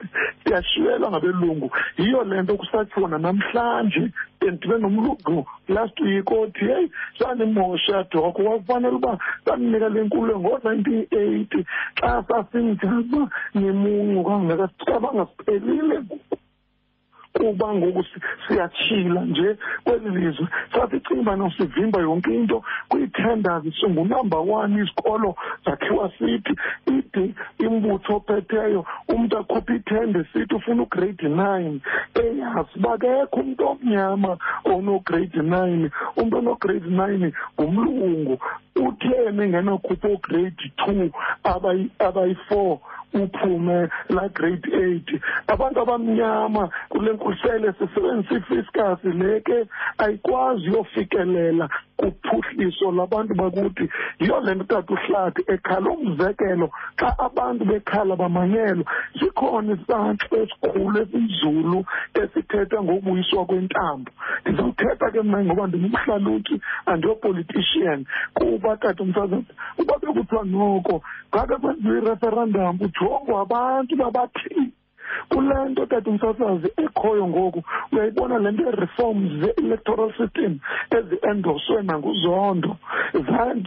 [0.45, 1.71] siyashiyelwa ngabelungu.
[1.99, 4.11] Yiyo le nto kusatshiwo nanamhlanje.
[4.41, 11.65] Bendibe nomlungu last week othi heyi sanimosha doko wafanele uba sandinika le nkululeko ngo-nineteen eighty.
[12.01, 15.99] Xa sasinjani uba nimuncu kangakabangasiqhelile
[17.33, 20.47] kuba ngoku si- siyatshila nje kweli lizwe.
[20.75, 25.35] Sasicinga uba nosivimba yonke into kwii-tenders singunumber one izikolo
[25.67, 26.55] zakhiwa sithi
[26.87, 31.81] ide imbutho ophetheyo umntu akhuphe ithende sithi ufuna ugrade nine.
[32.15, 35.91] Eyazi uba kekho umntu omnyama onograde nine.
[36.17, 38.39] Umntu onograde nine ngumlungu.
[38.77, 41.11] Utheni engenokhupha ograde two
[41.45, 42.79] abayi- abayi-four?
[43.15, 45.23] Uphume la grade eight.
[45.47, 49.67] Abantu abamnyama kule nkusele sisebenzisa ifiscus le ke
[49.99, 53.89] ayikwazi uyofikelela kuphuhliso labantu bakuthi
[54.21, 58.85] yiyo le nto tata uhlathi ekhala umzekelo xa abantu bekhala bamanyelwa.
[59.19, 64.11] Sikhona isantlo esikhulu esinzulu esithetha ngokubuyiswa kwentambo.
[64.47, 69.43] Ndizawuthetha ke mna ngoba ndingumhlalutyi andiyopolitician kuba tata umsazana
[69.79, 71.03] uba bekuthiwa noko
[71.35, 74.73] ngake kwenziwa ireferendum kujongwa abantu babathini
[75.29, 80.53] kule nto tata umsasazi ekhoyo ngoku uyayibona le nto ye-reforms ze-electoral system
[80.97, 82.77] ezi-endoswe nanguzondo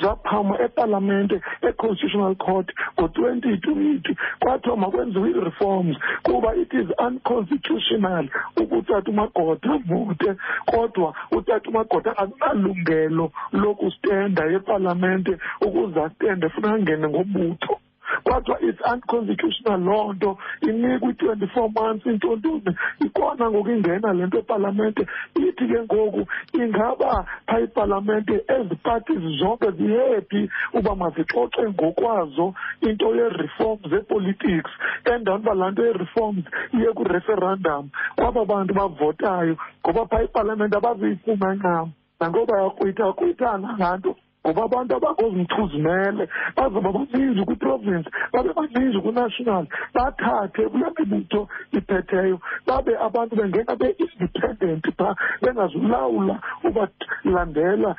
[0.01, 1.35] zaphamwa epalamente
[1.67, 8.25] e-constitutional court ngo-twenty twenty kwathiwa makwenziwe ii-reforms kuba it is unconstitutional
[8.61, 10.29] ukutata umagoda vote
[10.65, 17.79] kodwa utata umagoda akunalungelo lokustenda epalamente ukuze astende funeka angene ngobutho.
[18.23, 19.79] Kodwa it's unconstitutional.
[19.79, 25.07] Loo nto inikwa i-twenty-four months intontoni ikona ngoku ingena le nto epalamente.
[25.35, 33.89] Ithi ke ngoku ingaba phaa ipalamente ezi parties zonke zihappy uba mazixoxe ngokwazo into ye-reforms
[33.89, 34.71] zepolitics
[35.05, 41.91] endaweni uba laa nto ye-reforms iye kwireferendum kwaba bantu bavotayo ngoba phaa ipalamente abazuyifuna ncam
[42.19, 44.15] nangoba yakrwitha krwithana laa nto.
[44.45, 46.23] Ngoba abantu abangozimthuzimele
[46.57, 55.15] bazoba baninzi kwiprovinsi babe baninzi kwinational bathathe kule mibutho iphetheyo babe abantu bengena be-independent phaa
[55.41, 56.35] bengazulawula
[56.67, 57.95] ubalandela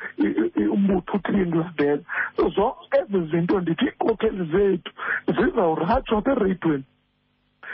[0.75, 2.03] umbutho uthini landela
[2.55, 4.91] zonke ezi zinto ndithi iinkokheli zethu
[5.35, 6.83] zizawuratshwa bereyidweni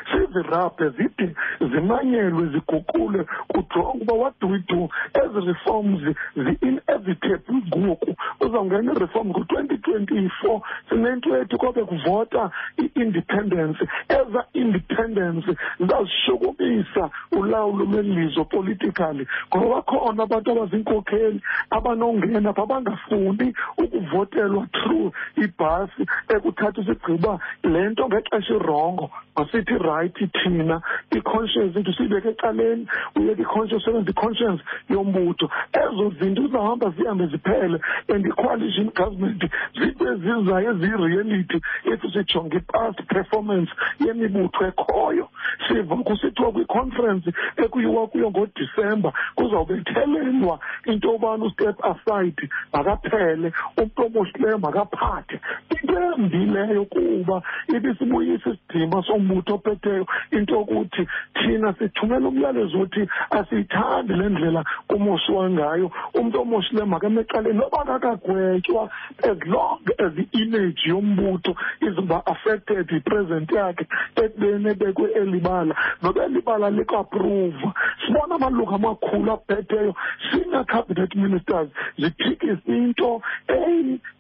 [0.10, 6.02] sizirabhe zide zimanyelwe ziguqule kujongwe uba what do we do ezi reforms
[6.36, 13.80] zi-inevitable ngoku uzawungena ireform ngo-twenty twenty-four sinento ethi kobe kuvota i-independence.
[14.10, 15.48] Eza independence
[15.80, 26.04] zizawushukumisa ulawulo lwelizwe politically ngoba khona abantu abaziinkokheli abanongena pha bangafuni ukuvotelwa through ibhasi
[26.36, 33.86] ekuthatha isigqiba le nto ngexesha irongo masithi right thina i-conscience into siyibeke ecaleni uyeke i-conscience
[33.86, 35.50] sebenza i-conscience yombutho.
[35.74, 39.44] Ezo zinto zizawuhamba zihambe ziphele and i-coalition government
[39.80, 41.58] zinto ezizayo eziyi-reality
[41.92, 43.72] ethi sijonge i-past performance
[44.06, 45.28] yemibutho ekhoyo.
[45.68, 55.40] Siva kusithiwa kwiconference ekuyiwa kuyo ngodisemba kuzawubethelelwa into yobana ustep aside makaphele umntu omoshileyo makaphathe.
[55.70, 57.42] Into embileyo kuba
[57.76, 65.92] ibisibuyisa isidima sombutho ophetheyo into yokuthi thina sithumela umyalezo wothi asiyithandi le ndlela kumoshiwa ngayo
[66.14, 68.90] umntu omoshileyo makamecaleni noba kakagwetywa
[69.24, 75.76] as long as i-image yombutho izoba affected yipresent yakhe ekubeni ebekwe elibala.
[76.02, 77.74] Noba elibala likaapruva
[78.06, 79.96] sibona amalungu amakhulu aphetheyo
[80.32, 83.22] senior cabinet ministers ziphikisa into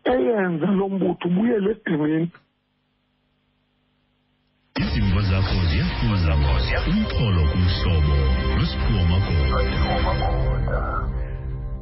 [0.05, 2.29] eyenza lo mbutho ubuyele edimini
[4.79, 6.33] izimvo zakho ziyafuza
[6.89, 8.15] umxholo kumhlobo
[8.55, 10.79] nosiphiwo magoda.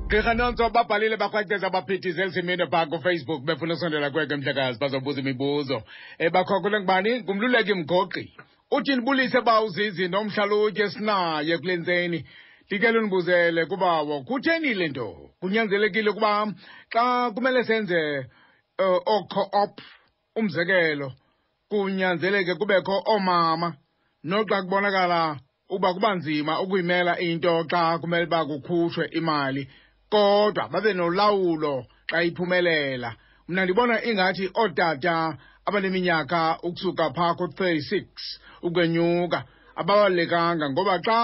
[0.08, 5.78] Gqirha nonso babhalile bakhwaceza abaphithise elisimini phaa kufacebook befuna usondela kweke mhlekazi bazobuza imibuzo.
[6.20, 7.22] Um bakhokhule ngubani?
[7.22, 8.34] Ngumluleki mgoqi
[8.72, 12.26] uthi ndibulise ba uzizi nomhlalutye esinaye kule ntseni.
[12.66, 15.30] Ndike lundibuzele kubawo kutheni le nto?
[15.40, 16.54] Kunyanzelekile ukuba
[16.90, 18.26] xa kumele senze
[18.80, 19.74] uh, oo-co-op
[20.36, 21.12] umzekelo
[21.70, 23.74] kunyanzeleke kubekho oomama
[24.24, 29.64] noxa kubonakala uba kuba nzima ukuyimela into xa kumele uba kukhutshwe imali.
[30.12, 33.10] Kodwa babe nolawulo xa iphumelela.
[33.48, 38.08] Mna ndibona ingathi ootata abaneminyaka ukusuka phaa ku-thirty-six
[38.68, 39.40] ukwenyuka
[39.80, 41.20] ababalulekanga ngoba xa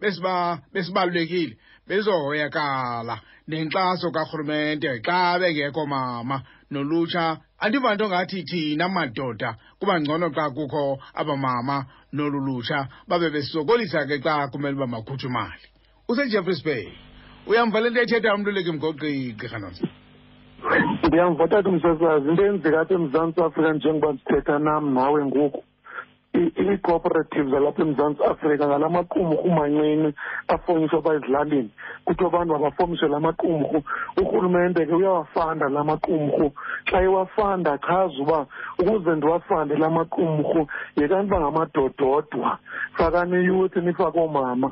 [0.00, 0.34] besiba
[0.72, 1.54] besibalulekile
[1.88, 3.14] bezohoyakala
[3.48, 6.36] nenkxaso karhulumente xa bengekho mama
[6.70, 7.24] nolutsha
[7.64, 11.76] andiva nto ngathi thina madoda kuba ngcono xa kukho abamama
[12.12, 15.64] nolu lutsha babe besokolisa ke xa kumele uba makhutshwe imali.
[16.08, 16.84] Usejeffreys bay
[17.48, 19.86] uyamva le nto ethetha umluleki mgoqi gqirha nonso
[21.08, 25.60] ndiyamva tata umsasazi into eyenzeka apha emzantsi afrika njengoba sithetha nam nawe ngoku.
[25.60, 25.73] i-
[26.34, 30.14] ii-cooperatives zalapha emzantsi afrika ngala maqumrhu mancinci
[30.48, 31.70] afonyiswa apha ezilalini
[32.04, 33.82] kuthiwa abantu mabafomishe la maqumrhu.
[34.16, 36.52] Urhulumente ke uyawafanda la maqumrhu.
[36.90, 38.46] Xa ewafanda achaza uba
[38.78, 40.66] ukuze ndiwafande la maqumrhu
[40.96, 42.58] yekani uba ngamadododwa
[42.96, 44.70] fakani iyuthi nifake oomama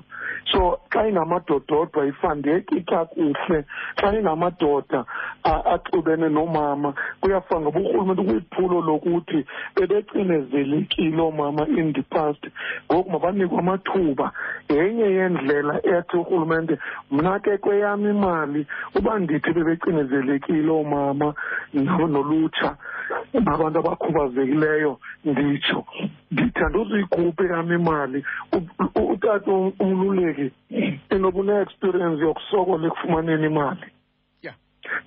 [0.53, 3.65] so xa ingamadododwa ifandeki kakuhle
[3.97, 5.05] xa ingamadoda
[5.45, 9.47] a- axubene noomama kuyafana ngoba urhulumente kwiphulo lokuthi
[9.77, 12.47] bebecinezelekile oomama in the past
[12.93, 14.33] ngoku mabanikwe amathuba
[14.69, 16.79] yenye yeendlela ethi urhulumente
[17.11, 21.35] mna ke kweyam imali uba ndithi bebecinezelekile oomama
[21.75, 22.77] no- nolutsha
[23.33, 25.85] nabantu abakhubazekileyo nditsho
[26.31, 30.51] ndithi andizuyikhuphe yam imali U- u- utata um- umluleki
[31.11, 33.87] enoba une-experience yokusokola ekufumaneni imali
[34.43, 34.57] Yeah.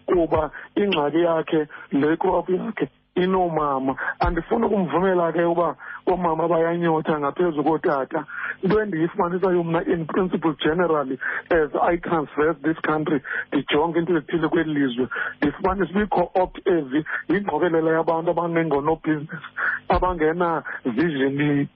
[0.06, 5.76] kuba ingxaki yakhe le crop yakhe inoomama andifuni ukumvumela ke uba
[6.08, 8.26] oomama bayanyotha ngaphezu kootata
[8.64, 11.18] into endiyifumanisayo mna in principle generally
[11.50, 15.08] as i transverse this country ndijonge into ezithile kweli lizwe.
[15.42, 19.48] Ndifumanisa uba ii-co-opt ezi yingqokelela yabantu abanengonobhizinesi
[19.90, 21.68] abangena-vision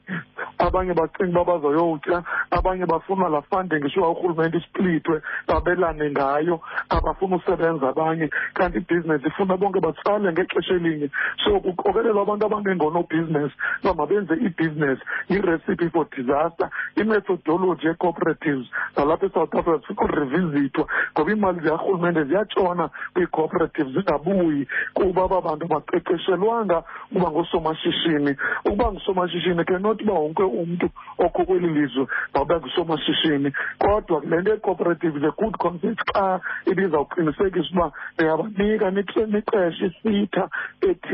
[0.57, 7.89] abanye bacinga uba bazoyotya abanye bafuna laa funding shuwa urhulumente isplitwe babelane ngayo abafuna usebenza
[7.89, 8.29] abanye.
[8.53, 11.09] Kanti ibhizinesi ifuna bonke batsale ngexesha elinye.
[11.43, 19.77] So kuqokelelwa abantu abangengonobhizinesi uba mabenze ibhizinesi yi-recipe for disaster imethodology ye-cooperatives nalapha esouth africa
[19.81, 24.67] zifika urevisithwa ngoba iimali zikarhulumente ziyatshona kwii-cooperatives zingabuyi.
[24.93, 31.67] Kuba aba bantu baqeqeshelwanga ukuba ngoosomashishini ukuba ngusomashishini ke not uba wonke umntu okho kweli
[31.67, 33.51] lizwe mawube ngusomashishini.
[33.79, 40.49] Kodwa le nto ye-cooperative is a good concept xa ibizawuqinisekisa uba niyabanika niqe- niqeshe isitha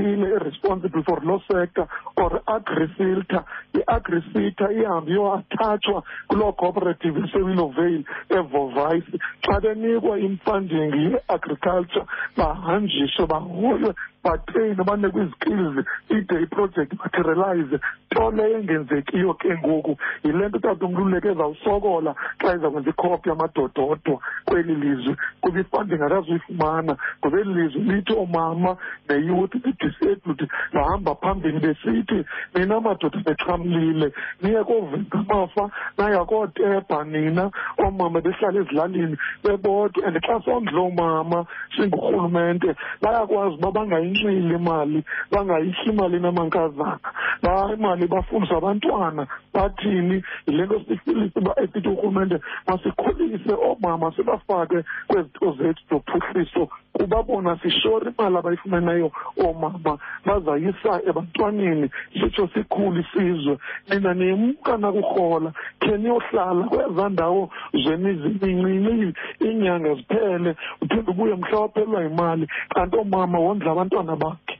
[0.06, 1.88] ethile e-responsible for law sector
[2.18, 12.06] or agrifilter i-agrifilter ihambe iyoathatshwa kuloo cooperative esewillow vale evovayisi xa benikwa imfunding ye-agriculture
[12.38, 13.94] bahanjiswe bahoywe
[14.26, 17.80] batreyine banikwe izikills ide iproject materialize
[18.12, 19.98] nto leyo engenzekiyo ke ngoku.
[20.24, 25.16] Yile nto utata umluleki ezawusokola xa izakwenza ikhophi yamadododwa kweli lizwe.
[25.42, 28.78] Kuba ifunding akazuyifumana ngoba eli lizwe lithi oomama
[29.10, 30.42] neyouth ne-disabled
[30.74, 34.12] bahamba phambili besithi nina madoda bexhamlile
[34.42, 40.08] niye koovenza amafa naya kootebha nina oomama behlala ezilalini bebodwa.
[40.08, 43.72] And xa sondla oomama singurhulumente bayakwazi uba
[44.16, 47.00] bangayinxili imali bangayihli imali namankazana
[47.44, 55.52] ba imali bafundisa abantwana bathini yile nto sifilise uba esithi urhulumente masikhulise oomama sibafake kwezito
[55.58, 59.12] zethu zophuhliso kuba bona sishora imali abayifumeneyo
[59.44, 63.58] oomama bazayisa ebantwaneni sitsho sikhule isizwe.
[63.90, 67.50] Nina nimka nakurhola khe niyohlala kwezaa ndawo
[67.84, 72.48] zemizi mincinci iinyanga ziphele uphinde ubuye mhla waphelelwa yimali.
[72.70, 74.56] Kanti oomama wondla abantwana bakhe.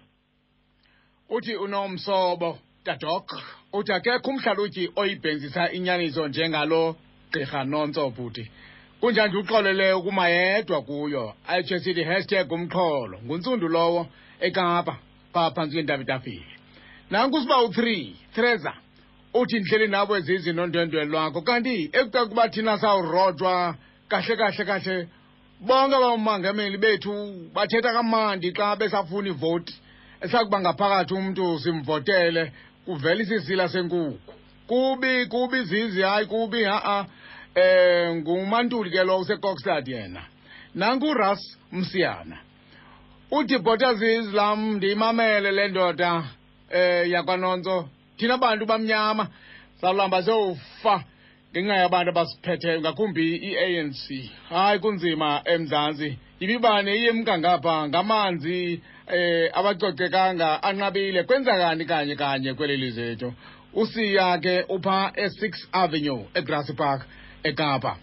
[1.30, 3.28] Uthi unomsobo tadok
[3.74, 6.96] uthi akekho umhlalutyi oyibhenzisa inyaniso njengalo
[7.32, 8.44] gqirha nontso bhuti.
[9.00, 11.34] Kunjanje uxolele ukuma yedwa kuyo?
[11.48, 13.18] Ayitsho sithi hashtag umxholo.
[13.26, 14.08] Nguntsundu lowo
[14.40, 14.96] ekapa
[15.34, 16.56] phaa phantsi kweentaba itafile
[17.12, 18.74] nanku usiba u-three treza
[19.34, 23.76] uthi ndihleli nabo ezizinto ndwendwe lwakho kanti ekuca kuba thina sawurojwa
[24.08, 25.08] kahle kahle kahle
[25.66, 27.14] bonke abamongameli bethu
[27.54, 29.74] bathetha kamandi xa besafuna ivoti
[30.22, 32.52] esakuba ngaphakathi umntu simvotele
[32.86, 34.34] kuvela isisila senkukhu.
[34.68, 37.06] Kubi kubi zizi hayi kubi ha-a.
[37.56, 40.22] Eh ngumantuli ke lo usekokstad yena.
[40.76, 41.40] Nanku uras
[41.72, 42.38] msiyana
[43.32, 46.24] uthi bhotaziz lam ndiyimamele le ndoda
[46.70, 49.28] eh yakwanonzo thina bantu bamnyama
[49.82, 51.04] sawulamba sewufa.
[51.56, 54.04] Ngenxa yabantu abasiphetheyo ngakumbi i-anc
[54.50, 61.24] hayi kunzima emzantsi yimibane iyemka ngapha ngamanzi eh abacocekanga anqabile.
[61.24, 63.34] Kwenzakani kanye kanye kweli lizwe ethu
[63.74, 67.02] usiya ke upha e-six avenue egrassy park
[67.44, 67.98] ekapa.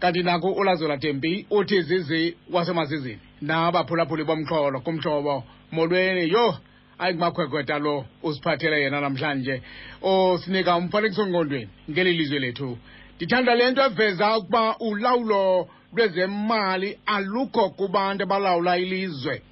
[0.00, 3.20] Kanti naku ulazola tempi uthi zizi wasemazizini.
[3.42, 6.28] Nabaphulaphuli bomxholo kumhlobo molweni.
[6.28, 6.56] Yho
[7.00, 9.62] ayi kumakhwekhweta lo usiphathele yena namhlanje.
[10.02, 12.78] Osinika umfanekiso ngqondweni ngeli lizwe lethu.
[13.16, 19.42] Ndithanda le nto eveza ukuba ulawulo lwezemali alukho kubantu abalawula ilizwe.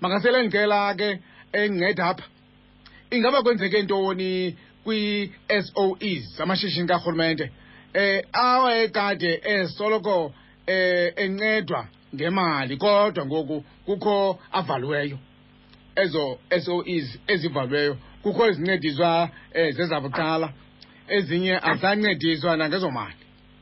[0.00, 1.18] Makasele ndicela ke
[1.52, 2.24] endinceda apha.
[3.10, 7.50] Ingaba kwenzeke ntoni kwi-soes amashishini karhulumente?
[7.94, 10.32] Eh awayekade esoloko
[10.66, 15.18] eh encedwa ngemali kodwa ngoku kukho avaliweyo
[16.02, 17.96] ezo SOEs ezivalweyo.
[18.22, 20.52] Kukho izincediswa um zezabucala.
[21.08, 23.14] Ezinye azancediswa nangezo mali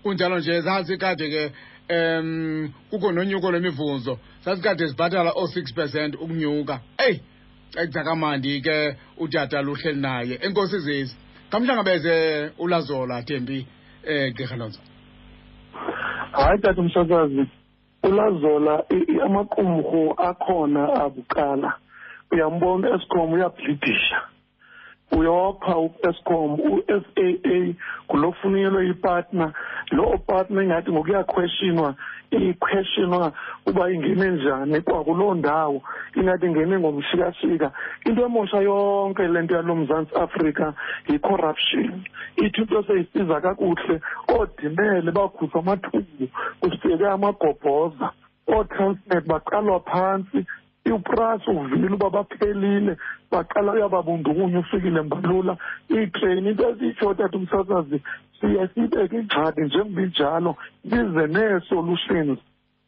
[0.03, 1.53] kunjalo nje zasikade ke
[1.91, 6.81] um kukho nonyuko lwemivuzo sasikade zibhatala oo-six percent ukunyuka.
[6.99, 7.21] Eyi
[7.71, 10.39] cekisa kamandi ke utata luhleli naye.
[10.43, 11.17] Enkosi zezi
[11.51, 13.67] kamhlangabeze ulazola thembi
[14.09, 14.81] um gqirhalonzo
[16.33, 17.47] hayi tata umsasazi
[18.03, 18.85] ulazola
[19.25, 21.79] amaqumrhu akhona abucala.
[22.33, 24.19] Uyambona u-escom uyabhlidisha
[25.13, 27.75] uyopha u-escom u-saa
[28.07, 29.53] ngulofuniyelwe ipartner.
[29.93, 31.95] Loo partner ingathi ngokuyakhweshinwa
[32.31, 33.33] ikhweshinwa
[33.67, 35.83] uba ingene njani kwakuloo ndawo
[36.17, 37.71] ingathi ingene ngomshikashika.
[38.07, 40.75] Into emosha yonke le nto yalo mzantsi afrika
[41.09, 42.03] yi-corruption.
[42.37, 46.29] Ithi into seyisiza kakuhle oodimele bakhutshwa amathubu
[46.61, 48.11] kusiyeke amagobhoza
[48.49, 50.47] ootransnet baqalwa phantsi
[50.93, 52.97] upras uvile uba baphelile
[53.31, 55.57] baqala uyababundukunya ufikile mbalula.
[55.91, 58.01] Iitreyini into esitsho tata umsasazi
[58.41, 62.39] siye siyibeke ingxaki njengoba injalo bize nee-solutions.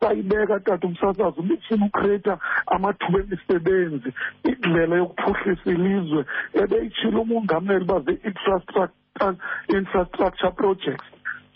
[0.01, 4.11] Sayibeka tata umsasazi ubifuna ukreyitha amathuba emisebenzi
[4.45, 6.25] indlela yokuphuhlisa ilizwe
[6.55, 9.37] ebeyitshile umongameli uba zii-infrastructure
[9.69, 11.09] infrastructure projects.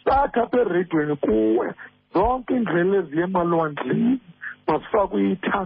[0.04, 1.74] Sathi apha eredweni kuwe
[2.14, 4.18] zonke iindlela eziye emalwandleni.
[4.72, 5.60] Mazifakwe itha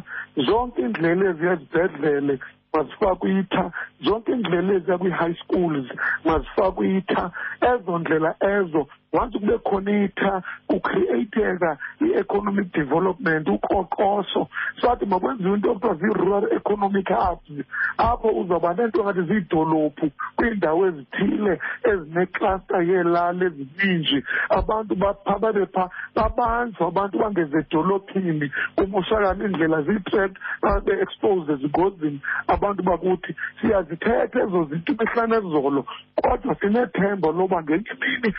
[0.46, 2.34] zonke iindlela eziya ezibhedlele
[2.72, 3.64] mazifakwe itha
[4.04, 5.86] zonke iindlela eziya kwii-high schools
[6.24, 7.24] mazifakwe itha
[7.70, 8.82] ezo ndlela ezo
[9.16, 14.48] once kube khona itha kucreateka i-economic development uqoqosho.
[14.80, 17.66] Sathi makwenziwe into ekuthiwa zii-rural economic hubs
[17.98, 21.60] apho uzawuba nento ngathi ziidolophu kwiindawo ezithile
[21.90, 24.24] ezinecluster yeelali ezininji.
[24.50, 28.50] Abantu bapha babe phaa babanjwa abantu bangeze edolophini.
[28.76, 35.84] Kumoshakala iindlela zii-tract babe-exposed ezingozini abantu bakuthi siyazithetha ezo zinto imihla nezolo
[36.22, 38.34] kodwa sinethemba loba ngenye imini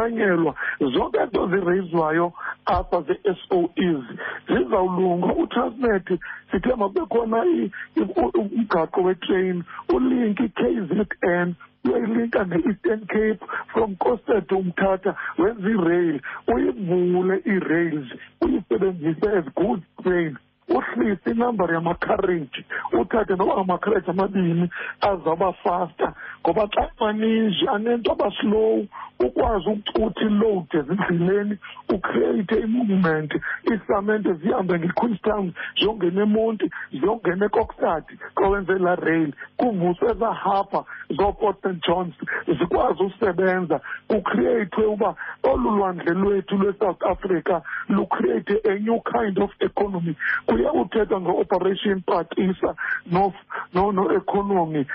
[0.00, 0.54] kuzawumanyelwa
[0.94, 2.32] zonke nto zireyizwayo
[2.66, 4.04] apha ze-s o es
[4.48, 6.08] zizawulunga utransnet
[6.50, 9.62] sithe makube khona i- i- u- umgaqo wetrain
[9.94, 13.40] ulinki i-k z n uyayilinka ne-eastern cape
[13.72, 16.20] from kosteto umthatha wenza irail
[16.54, 18.08] uyivule ii-rails
[18.40, 20.36] uyisebenzise as good train.
[20.70, 22.64] Uhlise inambari yamakhareji
[23.00, 24.68] uthathe noba amakhareji amabini
[25.00, 26.12] azawuba faster.
[26.42, 28.86] Ngoba xa emaninji anento abaslow
[29.20, 31.58] ukwazi ukucutha iload ezindleleni
[31.94, 33.34] ucreate i-movement
[33.70, 40.84] iisamente zihambe ngequeenstown ziyongena emonti ziyongena ekokstadi xa wenze laa rail kuvuswe ezahapha
[41.16, 41.86] zooport st.
[41.86, 42.14] Johns
[42.58, 43.80] zikwazi usebenza.
[44.08, 50.16] Kucreathwe uba olu lwandle lwethu lwe-south africa lucreate a new kind of economy.
[50.46, 52.74] Kuye kuthethwa nge-operation patisa
[53.72, 54.86] no-economy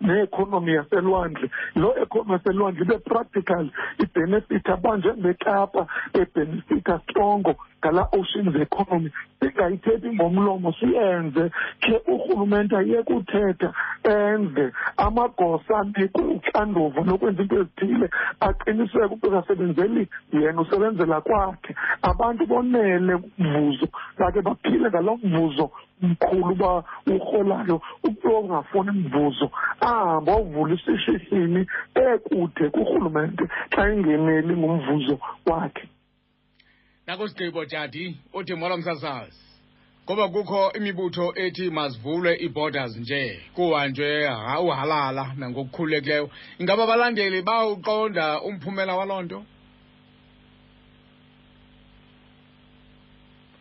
[0.00, 1.50] ne-economy yaselwandle.
[1.76, 9.10] Loo economy yaselwandle ibe practical ibhenefitha abanjengebekapa ebhenefitha strongo ngala oceans economy
[9.40, 11.50] singayithethi ngomlomo siyenze
[11.82, 13.68] khe urhulumente ayeke uthetha
[14.04, 18.08] enze amagosa anikwe uxanduva lokwenza into ezithile
[18.40, 21.72] aqiniseke ukuthi akasebenzeli yena usebenzela kwakhe.
[22.02, 23.86] Abantu bonele umvuzo
[24.18, 25.70] bakhe baphile ngalo mvuzo
[26.02, 35.88] mkhulu uba urholayo umntu ongafuni mvuzo ahambe ovula isishishini ekude kurhulumente xa ingeneli ngumvuzo wakhe.
[37.06, 39.44] Nakusigqibo jadi uthi mola msasazi
[40.04, 43.40] ngoba kukho imibutho ethi mazivulwe ii-borders nje.
[43.54, 49.44] Kuhanjwe ha- uhalala nangokukhululekileyo ingaba abalandeli bawuqonda umphumela waloo nto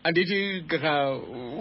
[0.03, 0.93] andithi gqirha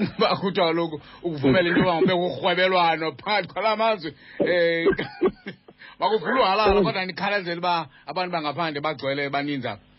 [0.03, 4.11] uba kuthiwa kaloku ukuvumela into yoba ngube kurhwebelwano phakathi kwala mazwe
[4.41, 4.97] um
[5.99, 7.75] makuvule uhalala kodwa ndikhalazela uba
[8.07, 9.92] abantu bangaphandle bagcwele baninzi apha.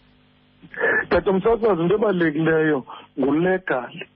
[1.13, 2.83] Tata umsasazi into ebalulekileyo
[3.19, 4.07] ngulegali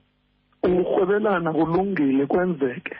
[0.62, 2.96] urhwebelana kulungile kwenzeke.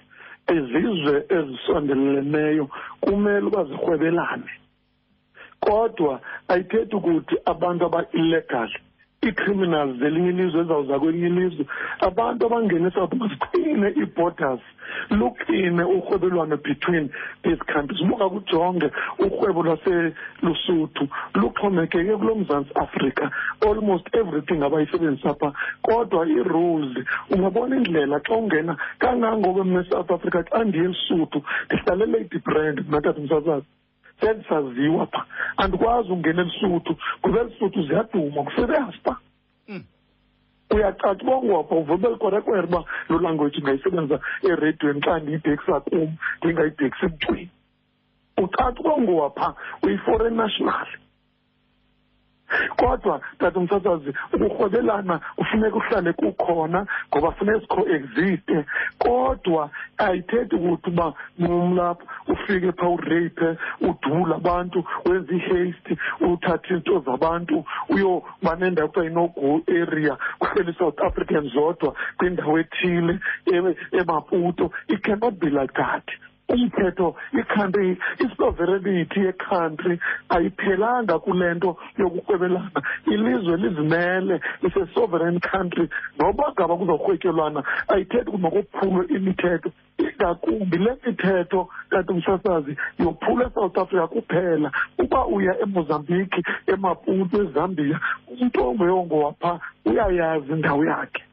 [0.57, 2.69] Izizwe ezisondeleleneyo
[3.01, 4.51] kumele uba zirhwebelane.
[5.61, 8.71] Kodwa ayithethi ukuthi abantu aba-illegal.
[9.27, 11.65] Ii-criminals zelinye ilizwe ezawuza kwelinye ilizwe.
[12.01, 14.61] Abantu abangena esouth maziqine ii-borders
[15.11, 17.11] luqine urhwebelwano between
[17.43, 18.03] these countries.
[18.09, 21.05] Buka kujonge urhwebo lwaselusuthu
[21.35, 23.31] luxhomekeke kulo mzantsi afrika.
[23.69, 25.53] Almost everything abayisebenzisa phaa
[25.83, 26.93] kodwa ii-rules
[27.31, 33.01] ungabona indlela xa ungena kangangoku mna esouth africa xa ndiye elisuthu ndihlale lady brand mna
[33.01, 33.67] tata umsasazi
[34.21, 35.25] sendisaziwa phaa
[35.57, 39.17] andikwazi ungena elisuthu ngoba elisuthu ziyaduma kuferias phaa
[39.69, 39.85] Mm.
[40.71, 47.51] uyacaca uba ngwapha uvube likwerekwere uba loo language ndingayisebenzisa ereyidweni xa ndiyibhekisa kum ndingayibhekisi emntwini
[48.43, 50.87] ucaca uba ngwapha uyi-foreign national.
[52.77, 58.65] Kodwa tata umsasazi ukurhwebelana kufuneka uhlale kukhona ngoba funeka sikho-existe
[58.99, 67.65] kodwa ayithethi ukuthi uba numlapha ufike phaa ureyiphe udule abantu wenze i-haste uthathe izinto zabantu
[67.89, 74.71] uyoba nendawo kuthiwa ino-go area kuhleli i-south africans zodwa kwindawo ethile e- emaputo.
[74.89, 76.05] It cannot be like that.
[76.49, 85.89] Umthetho ikhantri isovereignty yekhantri ayiphelanga kule nto yokurhwebelana ilizwe lizimele ise-sovereign country.
[86.19, 89.71] Noba ngaba kuzawurhwetyelwana ayithethi ukuthi makuphulwe imithetho.
[89.99, 94.73] Ingakumbi le mithetho kanti umsasazi yophulwa esouth africa kuphela.
[94.99, 98.01] Uba uya emozambiki emaputo ezambia
[98.33, 101.28] umntu ongeyongowaphaa uyayazi indawo yakhe.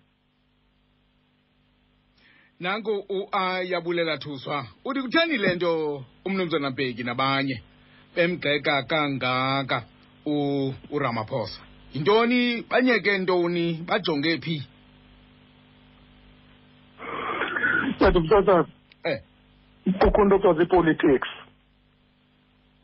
[2.60, 7.62] Nanku uayabulela thuswa uthi kutheni le nto umnumzana mbeki nabanye?
[8.16, 9.84] Bemgxeka kangaka
[10.92, 11.62] uramaphosa.
[11.94, 12.62] Yintoni?
[12.70, 13.84] Banyeke ntoni?
[13.88, 14.64] Bajonge phi?
[18.00, 18.72] Kanti umsasazi
[19.04, 19.22] eh.
[20.00, 21.28] kukho into kuthiwa zii-politics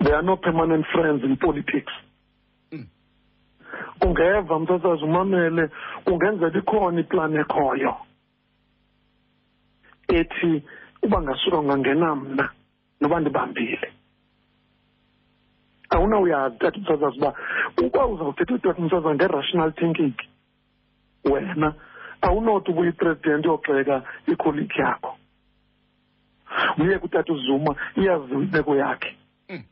[0.04, 1.94] there are no permanent friends in politics.
[2.72, 2.88] Mm.
[4.06, 5.70] ungeva msasazi umamele
[6.06, 7.96] kungenzeka ikhona iplani ekhoyo.
[10.16, 10.64] Ethi
[11.04, 12.50] uba ngasuka ungangena mna
[13.02, 13.94] noba ndibambile.
[15.90, 17.34] Awunawuyazi tata umsasazi uba
[17.84, 20.14] uba uzawuthetha utata umsasazi nge-rational thinking
[21.26, 21.74] wena
[22.22, 25.18] awunothi ubuyipresident yogxeka ikholigi yakho.
[26.80, 29.16] Uye kutata uzuma iyaziwa imeko yakhe.
[29.50, 29.64] Mm.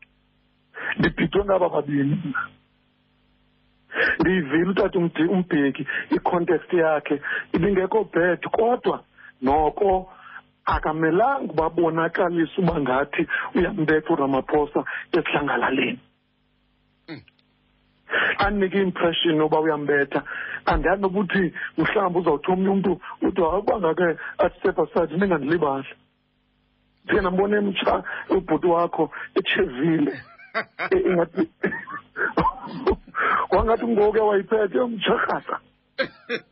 [0.99, 2.47] ndibhidwe ngaba babini mna?
[4.19, 7.21] Ndiyivile utata umdi- umbheki icontext yakhe
[7.53, 9.03] ibingekho bad kodwa
[9.41, 10.11] noko
[10.75, 13.21] akamelanga uba bonakalise uba ngathi
[13.55, 14.79] uyambetha uramaphosa
[15.17, 15.99] esidlangalaleni
[17.09, 17.21] Mm.
[18.37, 20.23] anike i-impression yoba uyambetha.
[20.65, 22.91] Andazi noba uthi mhlawumbi uzawuthi omnye umntu
[23.21, 24.07] uthi akuba ngake
[24.37, 25.89] athi step aside ningandilibali
[27.03, 30.13] ndike ndambona emtsha ubhuti wakho etshevile
[30.91, 31.43] Eh, ingathi
[33.53, 35.59] wangathi ngoku wayiphethe umtsharhasa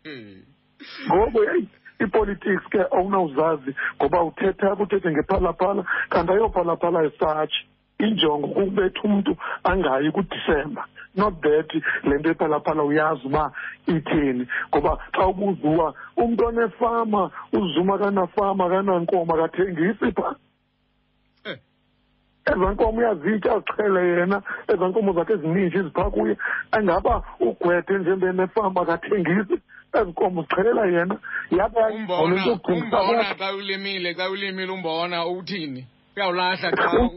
[1.07, 1.67] ngoku yeyi
[1.99, 7.67] ipolitics ke awunawuzazi ngoba uthetha uthethe ngephalaphala kanti ayophalaphala esatshi
[7.99, 10.85] injongo kukubetha umntu angayi kudisemba.
[11.15, 11.69] Not that
[12.03, 13.51] le nto ephalaphala uyazi uba
[13.87, 20.35] ithini ngoba xa ubuza uba umntu onefama uzuma kanafama kanankomo akathengisi phaa
[21.45, 21.57] Eh.
[22.51, 26.37] ezaa nkomo uyazitya aziqhele yena ezaa nkomo zakhe ezininji ziphaa kuye.
[26.71, 29.57] Angaba ugwethe njengenefama akathengisi.
[29.93, 31.19] Ezi nkomo ziqhelela yena.
[31.51, 33.35] Yaba umbona into yokuthengisa umbona kwakhe.
[33.39, 35.85] xa ulimile xa ulimile umbona uthini?
[36.15, 37.09] Uyawulahla xa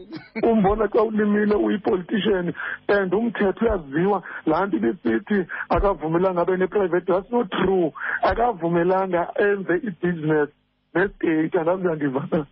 [0.43, 2.53] umbona xa ulimile uyipolitician
[2.87, 4.23] and umthetho uyaziwa.
[4.45, 7.91] Laa nto ibisithi akavumelanga abe ne-private that's not true.
[8.21, 10.49] Akavumelanga enze ibhiziness
[10.93, 12.45] nestate andazi uyandiva na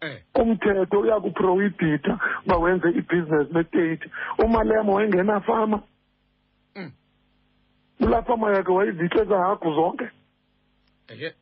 [0.00, 0.22] eh.
[0.34, 5.95] Umthetho uyakuprohibhitha uba wenze ibhizinesi nestate umalema wayengenafama Mm.
[7.98, 10.10] Kulaa fama yakhe wayizitya ezahagu zonke
[11.08, 11.34] eke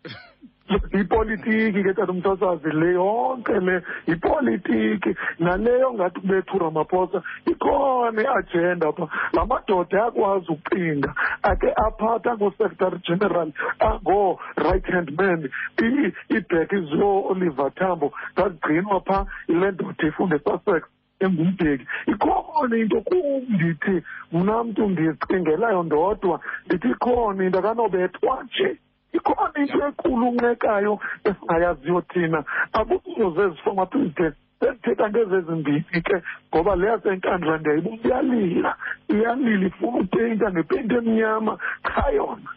[0.92, 9.08] yipolitiki ke tata umsasazi le yonke le yipolitiki naleyo ngathi kubetha uramaphosa ikhona iagenda pha
[9.32, 15.48] la madoda ayakwazi ukucinga ake aphatha angoo-secretary general angoo-right hand man
[15.82, 20.82] i- ibheki zio-oliver tambo zazigcinwa phaa yile ndoda ifunde sussex
[21.20, 21.86] engumbheki.
[22.06, 24.02] Ikhona into kum ndithi
[24.32, 28.78] mna mntu ndizicingelayo ndodwa ndithi ikhona into akanobethwa nje.
[29.12, 32.44] Ikhona into equlunqekayo esingayaziyo thina.
[32.72, 38.76] Akuzo zezifoma president sezithetha ngezezimbini ke ngoba le yasenkandla ndiyayibona iyalila.
[39.08, 41.58] Iyalila ifuna upeyinta ngepeyinti emnyama.
[41.82, 42.50] Qha yona.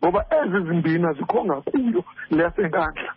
[0.00, 3.14] Ngoba ezi zimbini azikho ngakuyo le yasenkandla.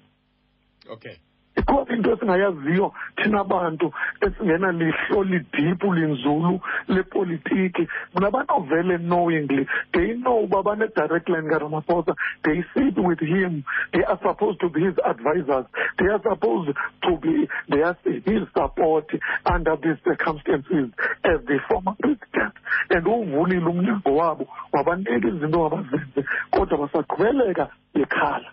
[0.92, 1.16] Okay.
[1.60, 7.88] Ikhona into esingayaziyo thina bantu esingenalihlo lidiphu linzulu lepolitiki.
[8.16, 12.16] Mna banovele knowingly they know uba bane-direct line karamaphosa.
[12.44, 13.64] They sit with him.
[13.94, 15.66] They are supposed to be his advisors.
[15.98, 19.10] They are supposed to be they are his support
[19.46, 20.92] under these circumstances
[21.24, 22.54] as the former president.
[22.90, 28.52] And uvulile umnyango wabo wabanika izinto abazenze kodwa basaqhubeleka bekhala.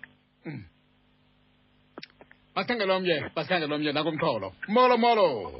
[2.57, 4.51] Basikhangelwa omnye, basikhangelwa omnye nakumxholo.
[4.67, 5.51] Molo molo.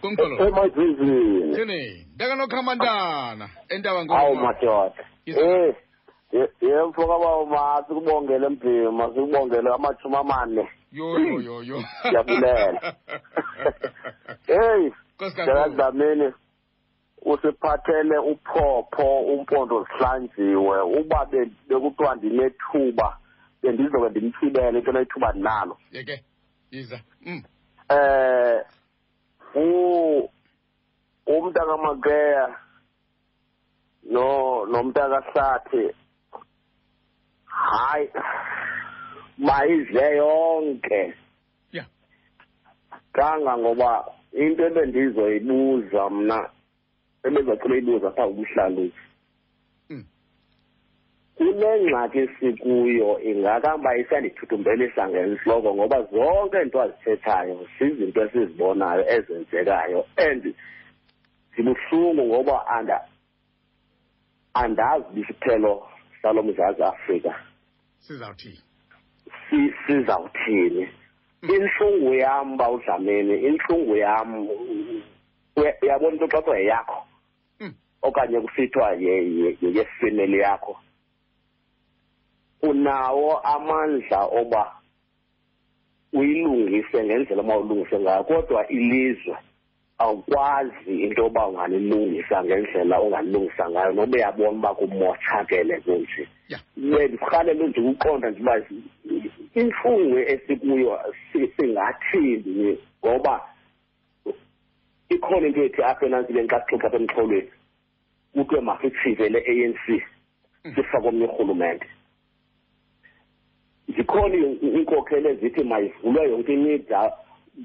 [0.00, 0.36] Kumxholo.
[0.46, 2.06] emazizini Thini?
[2.14, 4.36] Ndaka nokhamandana entaba awu ngoku.
[4.36, 5.36] madoda Yes.
[5.38, 5.74] eh
[6.60, 12.80] yemfo kabawuma sikubongele mdima sikubongele amashumi amane yo yo yo yo Siyabulela.
[14.46, 15.46] kakhulu.
[15.46, 16.32] jakadlamini
[17.22, 23.18] usiphathele uphopho umpondo zihlanjiwe uba be- bekuthiwa ndinethuba
[23.62, 26.22] bendizoke ndimthibele into lethuba ndinalo yeke
[26.74, 27.42] yiza mm.
[27.88, 28.60] Eh
[29.54, 29.66] u
[31.26, 32.46] umntakaMakeya
[34.12, 34.26] no
[34.66, 35.84] nomntakahlathi
[37.46, 38.08] hayi
[39.38, 41.14] bayidle yonke.
[41.72, 41.86] Yeah
[43.14, 46.38] kanga ngoba into ebendizoyibuza mna
[47.26, 49.03] ebezacela ibuza phaa kumhlalusi Mm.
[51.36, 60.54] Kule ngxaki esikuyo ingakamba isandithuthumbelisa ngentloko ngoba zonke into azithethayo zizinto esizibonayo ezenzekayo and
[61.56, 63.00] zibuhlungu ngoba anda
[64.54, 65.88] andazi isiphelo
[66.22, 67.34] salo mzantsi afrika.
[67.98, 68.58] Sizawuthini
[69.50, 70.88] si- sizawuthini?
[71.42, 74.48] Intlungu yam bawudlameni intlungu yam
[75.56, 77.06] uya- uyabona into xa kuthiwa yeyakho?
[77.60, 77.74] Mm.
[78.02, 80.76] okanye kusithiwa ye- ye- ye- yefemeli yakho?
[82.70, 84.62] Unawo amandla oba
[86.12, 89.36] uyilungise ngendlela omawulungise ngayo kodwa ilizwe
[89.98, 96.62] awukwazi into yoba ungalilungisa ngendlela ongalilungisa ngayo noba uyabona uba kumotshakele kunje yeah.
[96.76, 98.62] Bendikuhalela nje ukuqonda nje uba
[99.54, 101.00] intlungu esikuyo
[101.32, 103.40] si- singathini ngoba
[105.08, 107.50] ikhona into ethi apha enantsibeni xa sixoxa apha emxholweni
[108.34, 109.78] kuthiwe masitsive le-anc
[110.74, 111.86] sifake omnye urhulumente.
[113.96, 117.12] Zikhona i- iinkokhelo ezithi mayivulwe yonke imida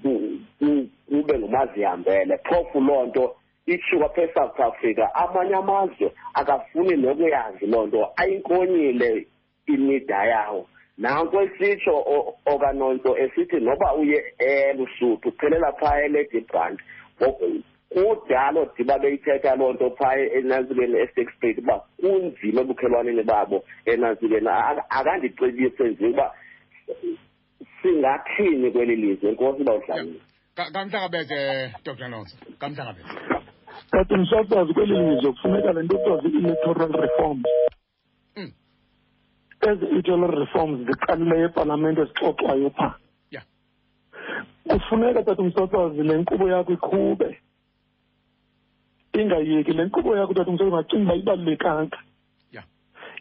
[0.01, 2.37] ku- ku- kube ngumazihambele.
[2.37, 5.07] Phofu loo nto itshiwo apha eSouth Africa.
[5.13, 9.27] Amanye amazwe akafuni nokuyazi loo nto ayinkonyile
[9.67, 10.65] imida yawo.
[10.97, 16.79] Nanko esitsho o- okanonto esithi noba uye elusuthu uphelela phaa eLadybrand
[17.89, 24.85] kudala odiba beyithetha loo nto phaa enantsibeni e-six street uba kunzima ebukhelwaneni babo enantsibeni Aka-
[24.89, 26.31] akandicebise nje uba
[27.81, 30.21] singathini kweli lizwe enkosi bawudlamini
[30.55, 33.09] Ka- kamhlangabeze dr nonso kamhlangabeze.
[33.91, 37.45] Kanti msasazi kweli lizwe kufuneka le nto kuthiwa zii-electoral reforms.
[38.35, 38.51] Mm.
[39.69, 42.95] ezi electoral reforms ziqalileyo epalamente ezixoxwayo phaa.
[43.31, 43.45] Yeah.
[44.67, 47.39] Kufuneka tata umsasazi le nkqubo yakho iqhube.
[49.21, 49.73] Ingayeki.
[49.73, 51.97] Le nkqubo yakho tata umsasazi ungacinga uba ibalulekanga.
[52.51, 52.65] Yeah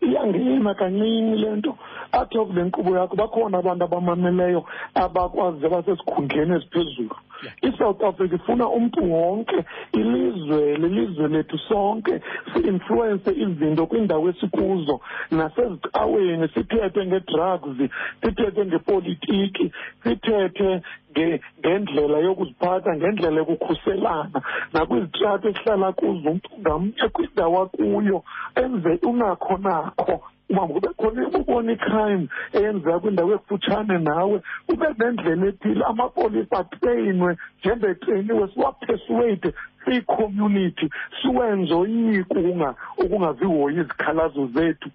[0.00, 1.76] iyangena kancinci le nto.
[2.12, 7.27] Athi oku le nkqubo yakho bakhona abantu abamameleyo abakwazi abasesikhundleni eziphezulu Yeah.
[7.62, 12.20] Isouth africa ifuna umntu wonke ilizwe lilizwe lethu sonke
[12.54, 17.90] si-influense izinto kwiindawo esikuzo nasezicaweni sithethe ngee-drugs
[18.22, 19.72] sithethe ngepolitiki
[20.02, 20.80] sithethe
[21.12, 24.42] nge- ngendlela yokuziphatha ngendlela yokukhuselana.
[24.72, 28.22] Nakwizitrato esihlala kuzo umntu ngamnye kwindawo akuyo
[28.54, 30.20] enze unakho nakho.
[30.50, 34.40] Uba kube khona ubona icrime eyenzeka kwindawo ekufutshane nawe
[34.72, 39.52] ube nendlela ethile amapolisa atreyinwe njengetreyiniwe siwapersuade
[39.84, 40.88] siyi-community
[41.22, 42.74] siwenze oyiko ukunga-
[43.04, 44.88] ukungazihoyi izikhalazo zethu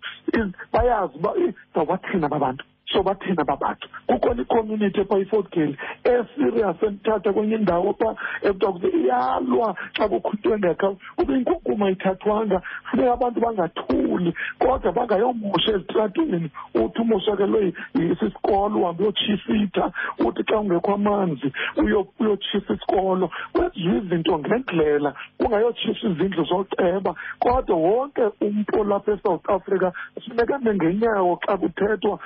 [0.74, 5.77] bayazi uba "Eh, zawubathina aba bantu so bathina aba bantu kukhona icommunity epha ifort gale
[6.03, 12.61] eserious endithatha kwenye indawo pha ekuthiwa kuthi iyalwa xa kukho into engekho ube inkunkuma ayithathwanga
[12.91, 16.49] funeka abantu bangathuli kodwa bangayomosha ezitratweni.
[16.75, 23.29] Uthi umoshakelwe yi- sisikolo uhambe uyotshifitha uthi xa ungekho amanzi uyo- uyotshisa isikolo.
[23.53, 29.91] Kwenziwe izinto ngendlela kungayotshisa izindlu zoceba kodwa wonke umntu olapha esouth africa
[30.25, 32.19] funeka eme ngenyawo xa kuthethwa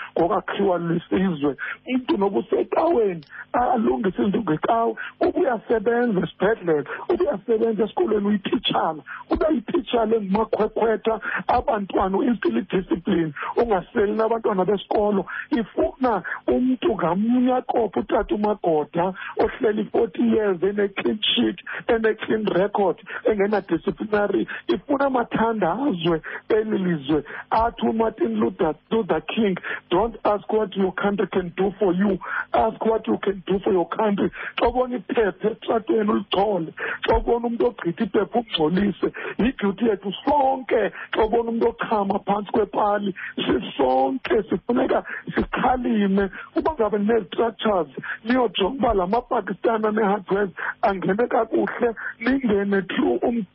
[0.58, 1.56] ngokwakhiwa lisizwe
[1.88, 3.22] umntu noba usecaweni
[3.54, 12.60] alungise izinto ngecawe uba uyasebenza esibhedlele uba uyasebenza esikolweni uyititshala uba yititshala engumakhwekhwetha abantwana uinstile
[12.60, 15.26] idiscipline ungaseli nabantwana besikolo
[15.60, 22.98] ifuna umntu ngamnye akophe utata umagoda ohleli i-forty years ene-clean sheet ene-clean record
[23.30, 27.24] engena-disciplinary ifuna amathandazwe eli lizwe.
[27.50, 29.58] Athi umartin luther, luther king
[29.90, 32.18] don't ask what your country can do for you.
[32.54, 34.30] Ask what you can do for your country.
[34.58, 36.74] Xa ubona iphepha etratweni ulichole
[37.08, 40.92] xa ubona umntu ogqitha iphepha ungcolise yidyuti yethu sonke.
[41.14, 45.04] Xa ubona umntu ochama phantsi kwepali sisonke sifuneka
[45.36, 46.30] sikhalime.
[46.56, 47.88] Uba ngabe nee-structures
[48.26, 50.50] niyojonga uba la mapakistan anee-hardwares
[50.82, 53.46] angene kakuhle lingene through um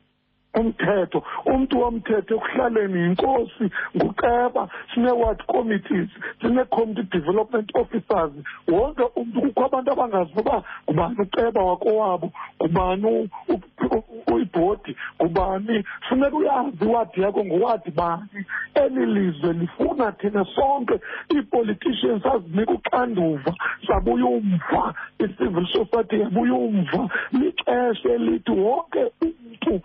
[0.55, 1.23] umthetho.
[1.47, 6.09] Umntu womthetho ekuhlaleni yinkosi nguceba sine-ward committees
[6.41, 8.33] sine-community development officers.
[8.69, 13.31] Wonke umntu kukho abantu abangazi uba ngubani uceba wakowabo ngubani
[14.43, 15.85] ibhodi ngubani.
[16.09, 18.45] Funeka uyazi iwadi yakho ngowadi bani.
[18.75, 21.01] Eli lizwe lifuna thina sonke.
[21.35, 23.55] Ii-politicians azinika uxanduva
[23.87, 29.81] sabuya umva i-civil society yabuya umva lixesha elithi wonke umntu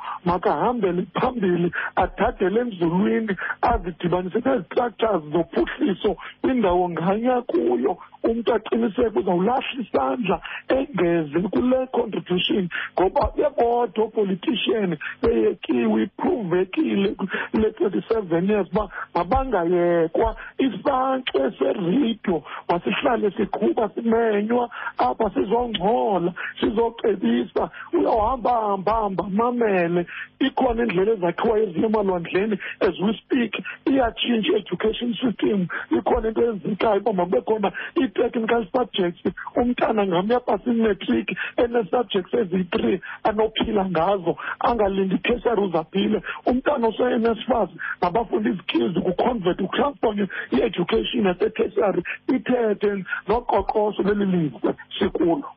[0.58, 7.97] makahambele phambili adadele enzulwini azidibanise nezistructures zophuhliso kwindawo nganya kuyo.
[8.24, 17.16] Umntu aqiniseke uzawulahla isandla engeze kule contribution ngoba bebodwa oopolitician beyekiwe ipruvekile
[17.53, 20.36] le twenty-seven years uba mabangayekwa.
[20.58, 30.05] Isankxe seredio masihlale siqhuba simenywa apha sizongcola sizocebisa uyawuhamba hamba hamba mamele.
[30.48, 33.54] Ikhona indlela ezakhiwayo ezinye emalwandleni as we speak
[33.86, 35.68] iyatshintsha i-education system.
[35.91, 37.72] Ikhona into ezikayo uba makube khona
[38.02, 39.24] ii-technical subjects.
[39.56, 41.28] Umntana ngamnye apasa imetric
[41.58, 47.70] enee-subjects eziyi-three anophila ngazo angalindi ithesari uzaphile umntana ose-nsfas
[48.00, 52.02] ngabafunda izikills kuconvert kutransponye i-education yasethesari
[52.36, 55.48] ithethe noqoqosho leli lizwe sikulo.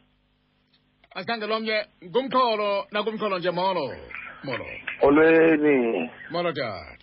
[1.15, 3.85] Asikhangela omnye ngumxholo nakumxholo nje molo.
[4.45, 4.67] Molo
[5.03, 6.97] olweni molo tata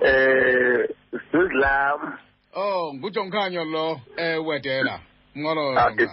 [0.00, 0.88] eh
[1.32, 2.18] sizlam
[2.54, 5.00] oh ngujongkhanyo lo ewedela
[5.34, 6.06] molo Ah, the,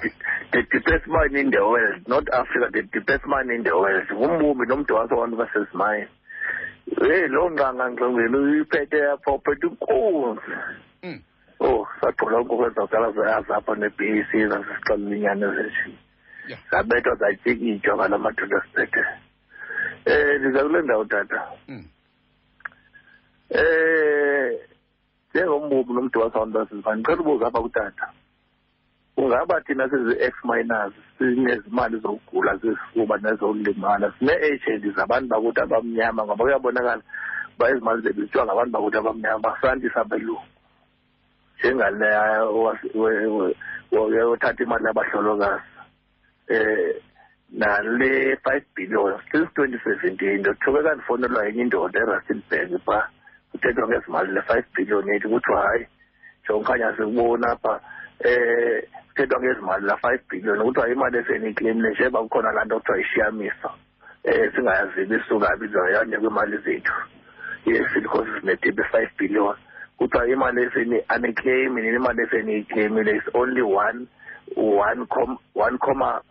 [0.51, 4.05] the deepest man in the world, not Africa, the deepest man in the world.
[4.13, 6.07] Ngumbumbi nomdwasa abantu basesimine.
[7.01, 10.51] Hey, lo ngqanga ngqongweni uyiphethe apha uphethe inkunzi.
[11.03, 11.21] Mm.
[11.59, 15.91] Oh, sathola ukwenza ukala zayazi apha ne-BEC zasisixelela inyani zethu.
[16.47, 16.59] Yeah.
[16.71, 19.03] Sabethwa zatyikitshwa ngala madoda siphethe.
[20.07, 21.47] Eh, ndiza kule ndawo tata.
[21.67, 21.85] Mm.
[23.49, 24.59] Eh,
[25.33, 25.91] njengombumbi
[26.23, 28.07] abantu basesimine, ndicela ubuza apha kutata.
[29.17, 37.01] ungaba thina sizi-ex minors sinezimali zokugula zezifuba nezokulimala sine-agent zabantu bakuthi abamnyama ngoba kuyabonakala
[37.55, 40.45] uba izimali zethu zityiwa ngabantu bakuthi abamnyama basandisa belungu
[41.59, 42.45] njengaleya
[44.33, 45.63] othatha imali yabahlolokazi
[46.49, 47.06] um
[47.51, 53.09] nale five billion since twenty seventeen ndothuke kandifowunelwa yenye indoda erustenburg phaa
[53.51, 55.87] kuthethwa ngezimali le-five billion yethu kuthiwa hayi
[56.49, 57.79] jonkhanya sikubona apha
[58.19, 63.71] eh kuthethwa ngezimali la 5 billion kuthiwa imali eseniyiclaimile njengoba kukhona laa nto kuthiwa ishiyamiso
[64.23, 66.93] eh singayazibi isuka bizoyande kwimali zethu.
[67.65, 69.55] Yes because sinedebe 5 billion.
[69.97, 74.07] Kuthiwa imali eseni aniclaim nini imali eseniyiclaimile is only one
[74.55, 76.21] one com one comma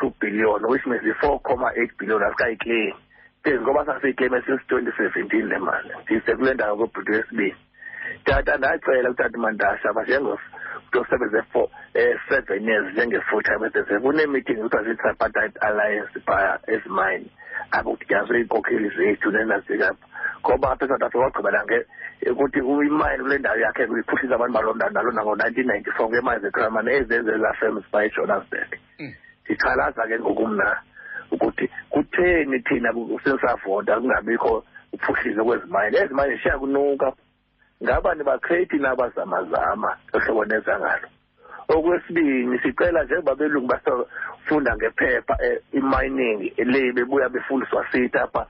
[0.00, 2.94] two billion which means i-four comma eight billion asikayiclaim
[3.44, 7.56] phezu ngoba sasiyiclaime since twenty seventeen le mali ndisekule ndawo kwebhuti wesibini
[8.24, 10.40] tata ndacela kutata mandasha banjengos
[11.00, 17.26] usebenze for um seven years njenge-full time SSF kune-meeting kuthiwa zii-tripartite alliance phaya ezimine
[17.70, 20.06] apho kudityaniswe iinkokheli zethu nenazikapha
[20.40, 21.64] ngoba apha esouth africa wagqibela
[22.30, 26.92] ukuthi imine kule ndawo yakhe kuyiphuhlisa abantu baloo ndawo nalo nango-nineteen ninety four ngemine zekramane
[26.92, 28.70] ezenzela firms phaya ejohannesburg
[29.48, 30.82] Ndikhalaza ke ngoku mna
[31.30, 32.92] ukuthi kutheni thina
[33.24, 37.12] sesavota kungabikho uphuhliso kwezimayini ezimayini zishiya kunuka.
[37.82, 41.08] Ngaba nibakrethi nabazamazama ohlobo nenza ngalo
[41.68, 48.46] okwesibini sicela njengoba belungu basafunda ngephepha eh, i-mining le bebuya befundiswa sithi apha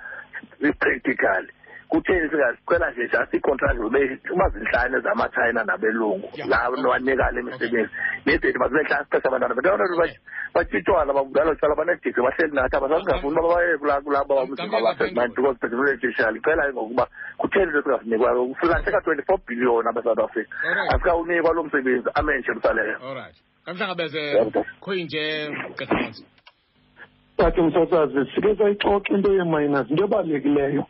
[0.60, 1.46] i-practical.
[1.88, 6.48] Kutheni singazicela nje just iicontract zibe uba zinhlanu ezamachina nabelungu Yeah.
[6.48, 7.90] la nowanika le misebenzi
[8.26, 10.18] nezethu bazibe hlanu sixesha abantwana bethu
[10.54, 16.64] batshitshwana babudala cala banedigri bahleli nathi abasasingafuni uba baye kula- kulabo babasemanti because technological icela
[16.66, 17.06] ke ngokuba
[17.38, 20.48] kutheni nto singafunikwayo kulahleka twenty-four billion abesouth africa.
[20.64, 20.92] Alright.
[20.94, 22.08] asikawunikwa lo msebenzi.
[22.14, 24.46] Amenje msaleyo allright kamhlangabeze Yeah.
[24.80, 26.24] khuyinje gqeqanzi
[27.36, 30.86] tathi msasazi sike sayixoxa into yeeminers into ebalulekileyo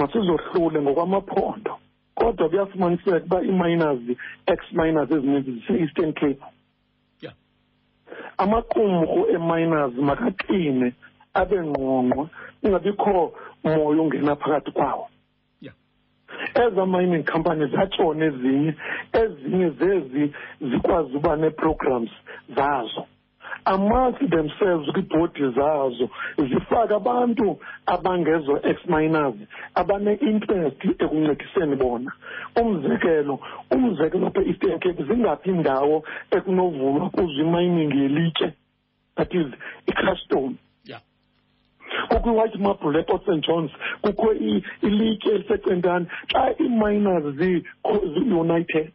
[0.00, 1.78] masizohlule ngokwamaphondo
[2.14, 4.00] kodwa kuyafumaniseka uba ii-miners
[4.46, 6.38] ex-miners ezininzi zise-eastern cape
[7.22, 7.34] Yeah.
[8.38, 10.92] amaqumrhu e-miners makaqine
[11.34, 12.28] abe ngqongqo
[12.60, 13.32] kungabikho
[13.64, 15.08] moya ungena phakathi kwawo
[15.62, 15.74] Yeah.
[16.54, 18.74] eza mining companies zatshona ezinye
[19.12, 22.10] ezinye zezi zikwazi uba nee-programs
[22.56, 23.06] zazo
[23.74, 26.08] amongst themselves kwiibhodi zazo
[26.38, 29.34] zifake abantu abangezo ex-miners
[29.74, 32.12] abane-interest ekuncediseni bona.
[32.56, 33.38] Umzekelo
[33.70, 38.52] umzekelo apha eastern cape zingaphi iindawo ekunovulwa kuzo imining yelitye?
[39.16, 39.46] That is
[39.86, 40.54] icrustone
[40.84, 41.00] Yeah.
[42.08, 43.70] kukho i-white marble eport st johns
[44.02, 47.64] kukho i- ilitye elisecentane xa ii-miners zi-
[48.14, 48.92] zi-united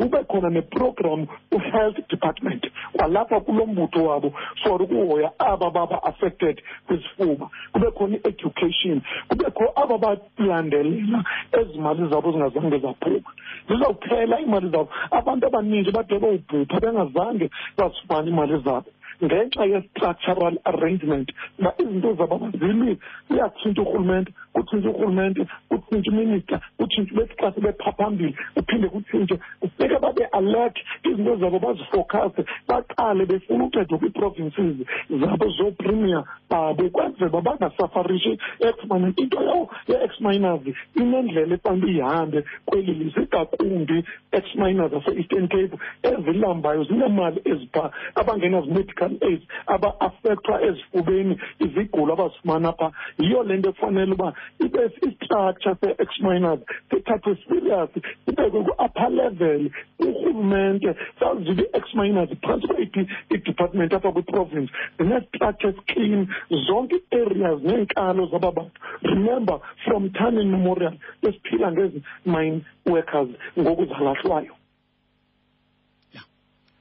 [0.00, 4.32] kube khona neprogram u-health department kwalapha kulo mbutho wabo.
[4.62, 7.48] For ukuhoya aba baba affected kwisifuba.
[7.72, 13.30] Kube khona i-education kubekho aba balandelela ezi mali zabo zingazange zaphuma.
[13.68, 14.88] Zizawuphela iimali zabo.
[15.10, 18.90] Abantu abaninzi bade bowubhupha bengazange bazifumane iimali zabo.
[19.24, 21.28] Ngenxa ye-structural arrangement.
[21.58, 22.98] Uba izinto zabo bazilwi
[23.30, 30.24] uyatshintsha urhulumente kutshintshe urhulumente kutshintshe iminista kutshintshe bethi xa sebepha phambili kuphinde kutshintshe kufuneka babe
[30.32, 34.76] alert izinto zabo bazifokhaste baqale befuna uncedwa kwii-provinces
[35.20, 36.90] zabo zoopremier babo.
[36.90, 40.62] Kwenzela uba bangasafarishi exminers into yawo ye-exminers
[40.94, 50.62] inendlela efanele ihambe kweli lizwe ngakumbi ex-miners ase-eastern cape ezilambayo zinemali eziphaa abangenazi-medical aids aba-affectwa
[50.62, 54.32] ezifubeni izigulo abazifumana phaa yiyo le nto efanele uba
[54.64, 57.90] ibe istructure se-ex-miners sithathwe serious
[58.28, 59.70] ibekwe ku-upper level.
[59.98, 64.72] Urhulumente sazibe i-ex-miners phantsi kweyiphi i-department apha kwiprovince.
[64.98, 66.26] Zinee-structures clean
[66.66, 68.80] zonke ii-areas neenkalo zaba bantu.
[69.02, 73.86] Remember from turning memorial besiphila ngezi mine workers ngoku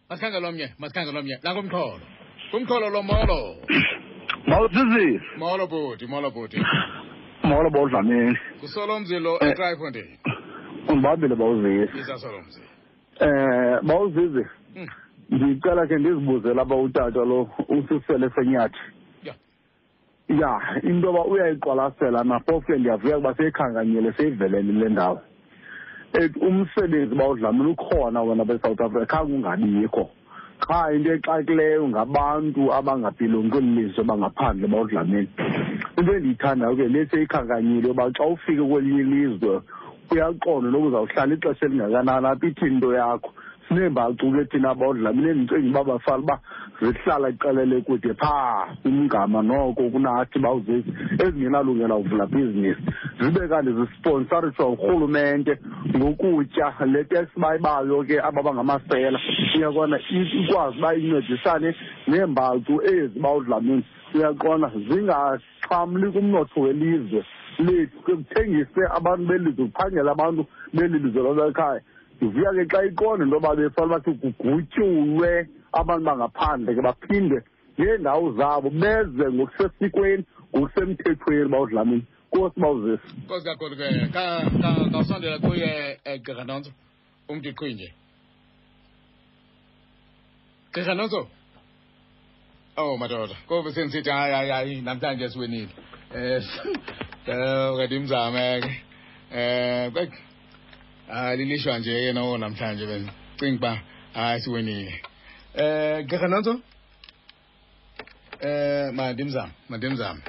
[0.10, 1.99] masikhangele omnye masikhangele omnye nangumxholo
[2.51, 3.55] kumxholo lo molo.
[4.47, 6.57] Mawusisi molo bhuti molo bhuti.
[7.43, 9.49] Molo bawudlamini kusolo mzilo Eh.
[9.51, 10.18] ekrayifontein
[10.89, 12.62] undibambile bawuzisi isasolo mzi
[13.22, 14.45] um bawuzisi
[14.76, 14.88] Mm.
[15.30, 18.80] ndicela ke ndizibuze lapha utata lo ususele senyathi.
[19.24, 19.34] Ya.
[20.30, 25.16] ya into yoba uyayiqwalasela naphofu ke ndiyavuya ukuba seyikhankanyele seyivelele le ndawo.
[25.18, 25.28] et
[26.41, 30.10] umsebenzi bawudlamini ukhona wena besouth africa khange ungabikho.
[30.60, 35.30] Qha into exakileyo ngabantu abangaphilongi kweli lizwe bangaphandle bawudlamini
[35.97, 39.62] into endiyithandayo ke le seyikhankanyile yoba xa ufike kwelinye ilizwe
[40.12, 43.32] uyaqonda noba uzawuhlala ixesha elingakanani apha ithini into yakho.
[43.70, 46.39] Sineembacu ke thina bawudlamini endicinga uba bafana uba
[46.82, 50.91] zihlala iqelele kude phaa umgama noko kunathi bawuzezi
[51.24, 52.82] ezingenalungela uvula bhizinisi
[53.22, 55.59] zibe kanti zisponsariswa ngurhulumente
[55.97, 59.20] ngokutya le tax bayibayo ke aba bangamasela
[59.55, 61.76] uyaqona ikwazi uba incedisane
[62.07, 63.84] neembacu ezi bawudlamini
[64.15, 67.24] uyaqona zingaxhamli kumnotho welizwe
[67.59, 71.82] lethu ke kuthengise abantu belizwe kuphangela abantu beli lizwe lwasekhaya.
[72.22, 77.38] Ndivuya ke xa iqonda into yoba befana bathi kugutyulwe abantu bangaphandle ke baphinde
[77.80, 85.99] ngeendawo zabo beze ngokusesikweni ngokusemthethweni bawudlamini kosi bawuzisi nkosi kakhulu ke Ka- ka- kawusondela kuye
[86.05, 86.72] eh, gqirha nonso
[87.30, 87.88] umntu iqhinje
[90.74, 91.28] gqirha nonso?
[92.78, 95.70] Oh madoda kobe sendisithi hayi hayi hayi namhlanje siwenile
[97.26, 98.72] um kade mzame ke.
[99.32, 100.28] Um kwek hayi
[101.38, 103.82] lilishwa nje yena wona namhlanje bendicinga uba
[104.14, 105.01] hayi siwenile.
[105.55, 106.51] Um gqirha nonso
[108.43, 110.22] um mandimzame mandimzame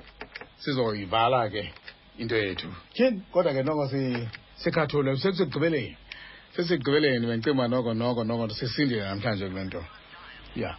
[0.59, 1.73] sizoyivala ke
[2.19, 2.69] into yethu.
[2.95, 5.97] Tyhini kodwa ke noko si- sikhathule sekusegqibeleni
[6.57, 9.85] sesigqibeleni bendicinga uba noko noko noko sisindile namhlanje kule nto.
[10.57, 10.77] Ya.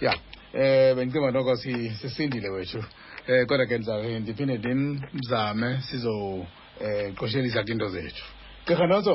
[0.00, 0.14] Ya.
[0.52, 2.84] Eh bendicinga noko si- sisindile wethu.
[3.26, 8.24] Eh kodwa ke ndiza ndiphinde ndimzame sizoqoshelisa eh kwinto zethu
[8.66, 9.14] gqirha nonso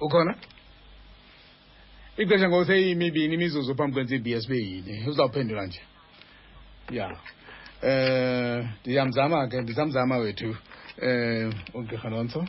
[0.00, 0.34] ukhona?
[2.18, 5.80] Ixesha ngoku seyimibini imizuzu phambi kwentsimbi yesibeyini uzawuphendula nje.
[6.90, 7.16] Ya.
[7.82, 10.56] Eh ndiyamzama ke ndizamzama wethu
[11.02, 12.44] eh ugqirha nonso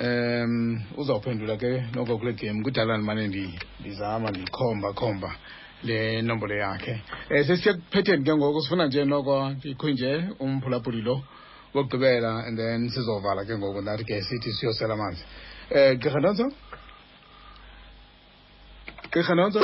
[0.00, 2.62] um uzawuphendula ke noko kule game.
[2.62, 5.30] Kudala ndimane ndi- ndizama ndikhomba khomba
[5.84, 7.00] le nombolo yakhe.
[7.30, 11.22] Um sesiya kuphetheni ke ngoku sifuna nje noko ndikhwinje umphulaphuli lo.
[11.74, 15.24] Wokugqibela and then sizovala ke ngoku nathi ke sithi siyosela amanzi.
[15.70, 16.44] Um gqirha nonso?
[19.10, 19.60] Gqirha nonso?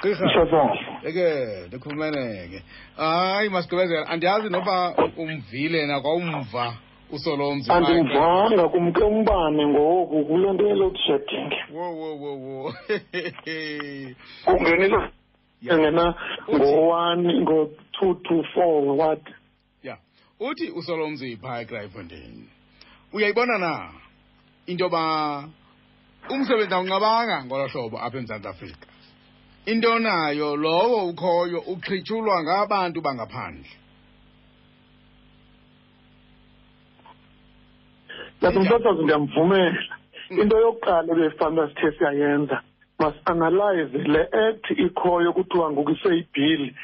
[0.00, 0.94] Gqirha?
[1.04, 1.26] Eke
[1.66, 2.62] ndikhumeneke
[2.96, 6.74] hayi masigqibezela andiyazi noba umvile nakwawumva
[7.12, 12.72] usolomzi andimvanga kumke umbane ngoku kule nto ye-load shedding wo wo wo wo.
[14.44, 14.98] Kungenile
[15.64, 16.14] ngena
[16.50, 19.22] ngo-one ngo-two to four what
[20.40, 22.48] uthi usolomzi phaa ekrayifontein
[23.12, 23.92] uyayibona na?
[24.66, 25.44] Into yoba
[26.30, 28.86] umsebenzi awunqabanga ngolo hlobo apha emzantsi afrika.
[29.66, 33.70] Into nayo lowo ukhoyo uqhityulwa ngabantu bangaphandle.
[38.42, 39.96] Yazi msasazi ndiyamvumela.
[40.30, 42.62] Into yokuqala ebefana uba sithe siyayenza
[42.98, 46.74] masianalyze le act ikhoyo kuthiwa ngoku iseyibhili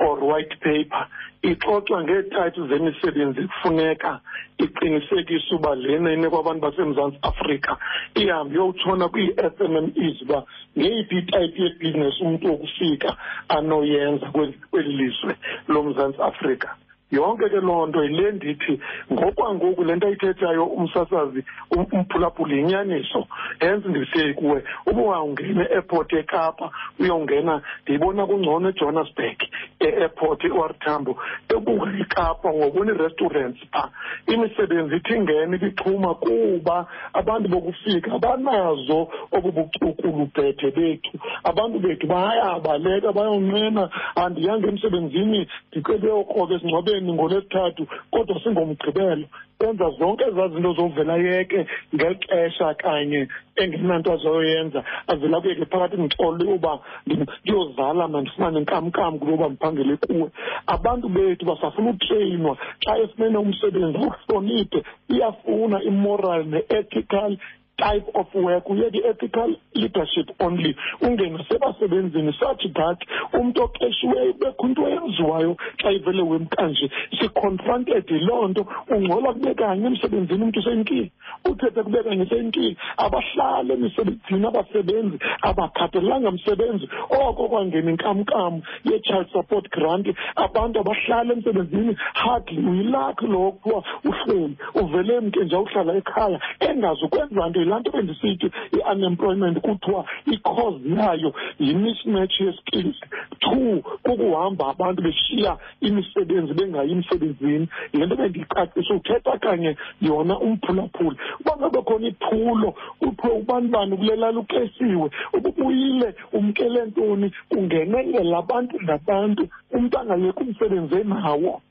[0.00, 1.06] or white paper
[1.42, 4.20] ixoxa ngeetayitile zemisebenzi ekufuneka
[4.58, 7.76] iqinisekise uba lena inikwa abantu basemzantsi afrika
[8.14, 10.44] ihambe iyowutshona kwii-s m m es uba
[10.78, 13.16] ngeyiphi itayipi yebhizinesi umntu wokufika
[13.48, 14.26] anoyenza
[14.70, 15.34] kweli lizwe
[15.68, 16.76] lomzantsi afrika.
[17.10, 18.80] Yonke ke loo nto yile ndithi
[19.12, 23.26] ngokwangoku le nto ayithethayo umsasazi um- umphulaphuli yinyaniso.
[23.60, 29.38] Hence ndisiye kuwe uba ungawungena e-airport ekapa uyongena ndiyibona kungcono ejohannesburg.
[29.80, 31.12] E-airport e-or tambo
[31.48, 33.88] ekungayikapa ngobona ii-restaurants phaa
[34.32, 41.18] imisebenzi ithi ingena ibixhuma kuba abantu bokufika banazo obu bucukulubhethe bethu.
[41.44, 43.90] Abantu bethu bayabaleka bayonqena.
[44.16, 49.26] Andiyanga emsebenzini ndicebe yokroko esingcwabeni ngolwesithathu kodwa singomgqibelo.
[49.60, 54.84] Benza zonke ezaa zinto zovela yeke ngexesha kanye engenanto azoyenza.
[55.06, 60.30] Avela kuyeke phakathi ndixole uba ndiyozala mna ndifumane inkamnkam kulo uba ndiphangele kuwe.
[60.66, 64.82] Abantu bethu basafuna utreyinwa xa efumene umsebenzi awuhloniphe.
[65.08, 67.36] Iyafuna imoral ne-ethical
[67.80, 70.76] type of work uyeke i-ethical leadership only.
[71.00, 72.98] Ungene sebasebenzini such that
[73.32, 76.90] umntu oqeshiweyo bekho into eyenziwayo xa ivele wemkanje.
[77.20, 81.10] Siconfronted yiloo nto ungcola kube kanye emsebenzini umntu senkile
[81.50, 86.88] uthethe kube kanye senkile abahlali emisebenzini abasebenzi abakhathalelanga msebenzi.
[87.10, 90.06] Oko kwangena inkamnkam ye-child support grant.
[90.36, 97.48] Abantu abahlali emsebenzini hardly uyilakhi lo kuthiwa uhleli uvele mke nje uhlala ekhaya engazi ukwenza
[97.48, 102.96] nto yilaa nto bendisithi i-unemployment kuthiwa i-cause yayo yi-mismatch ye-skills.
[103.40, 107.68] Two kukuhamba abantu beshiya imisebenzi bengayi emsebenzini.
[107.92, 111.16] Yile nto bendiyicacisa uthetha kanye yona umphulaphuli.
[111.40, 117.32] Uba ngabe khona iphulo kuthiwe ubani bani kule lali uxesiwe ububuyile umkele ntoni?
[117.48, 121.62] Kungenelela abantu ngabantu umntu angayeki umsebenzi enawo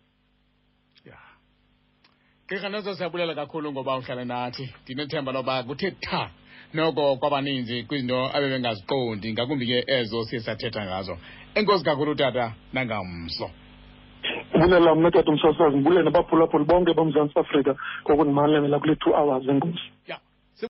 [2.50, 4.66] gqirha nezo siyabulela kakhulu ngoba uhlala nathi.
[4.84, 6.30] Ndinethemba loba kuthe tha
[6.74, 11.18] noko kwabaninzi kwizinto abebengaziqondi ngakumbi ke ezo siye sathetha ngazo.
[11.56, 13.50] Enkosi kakhulu tata nangamso.
[14.60, 19.86] Bulela mna tata umsasazi ndibulele nabaphulaphuli bonke bomzantsi afrika ngokundimalemela kule two hours enkosi.
[20.08, 20.18] Ya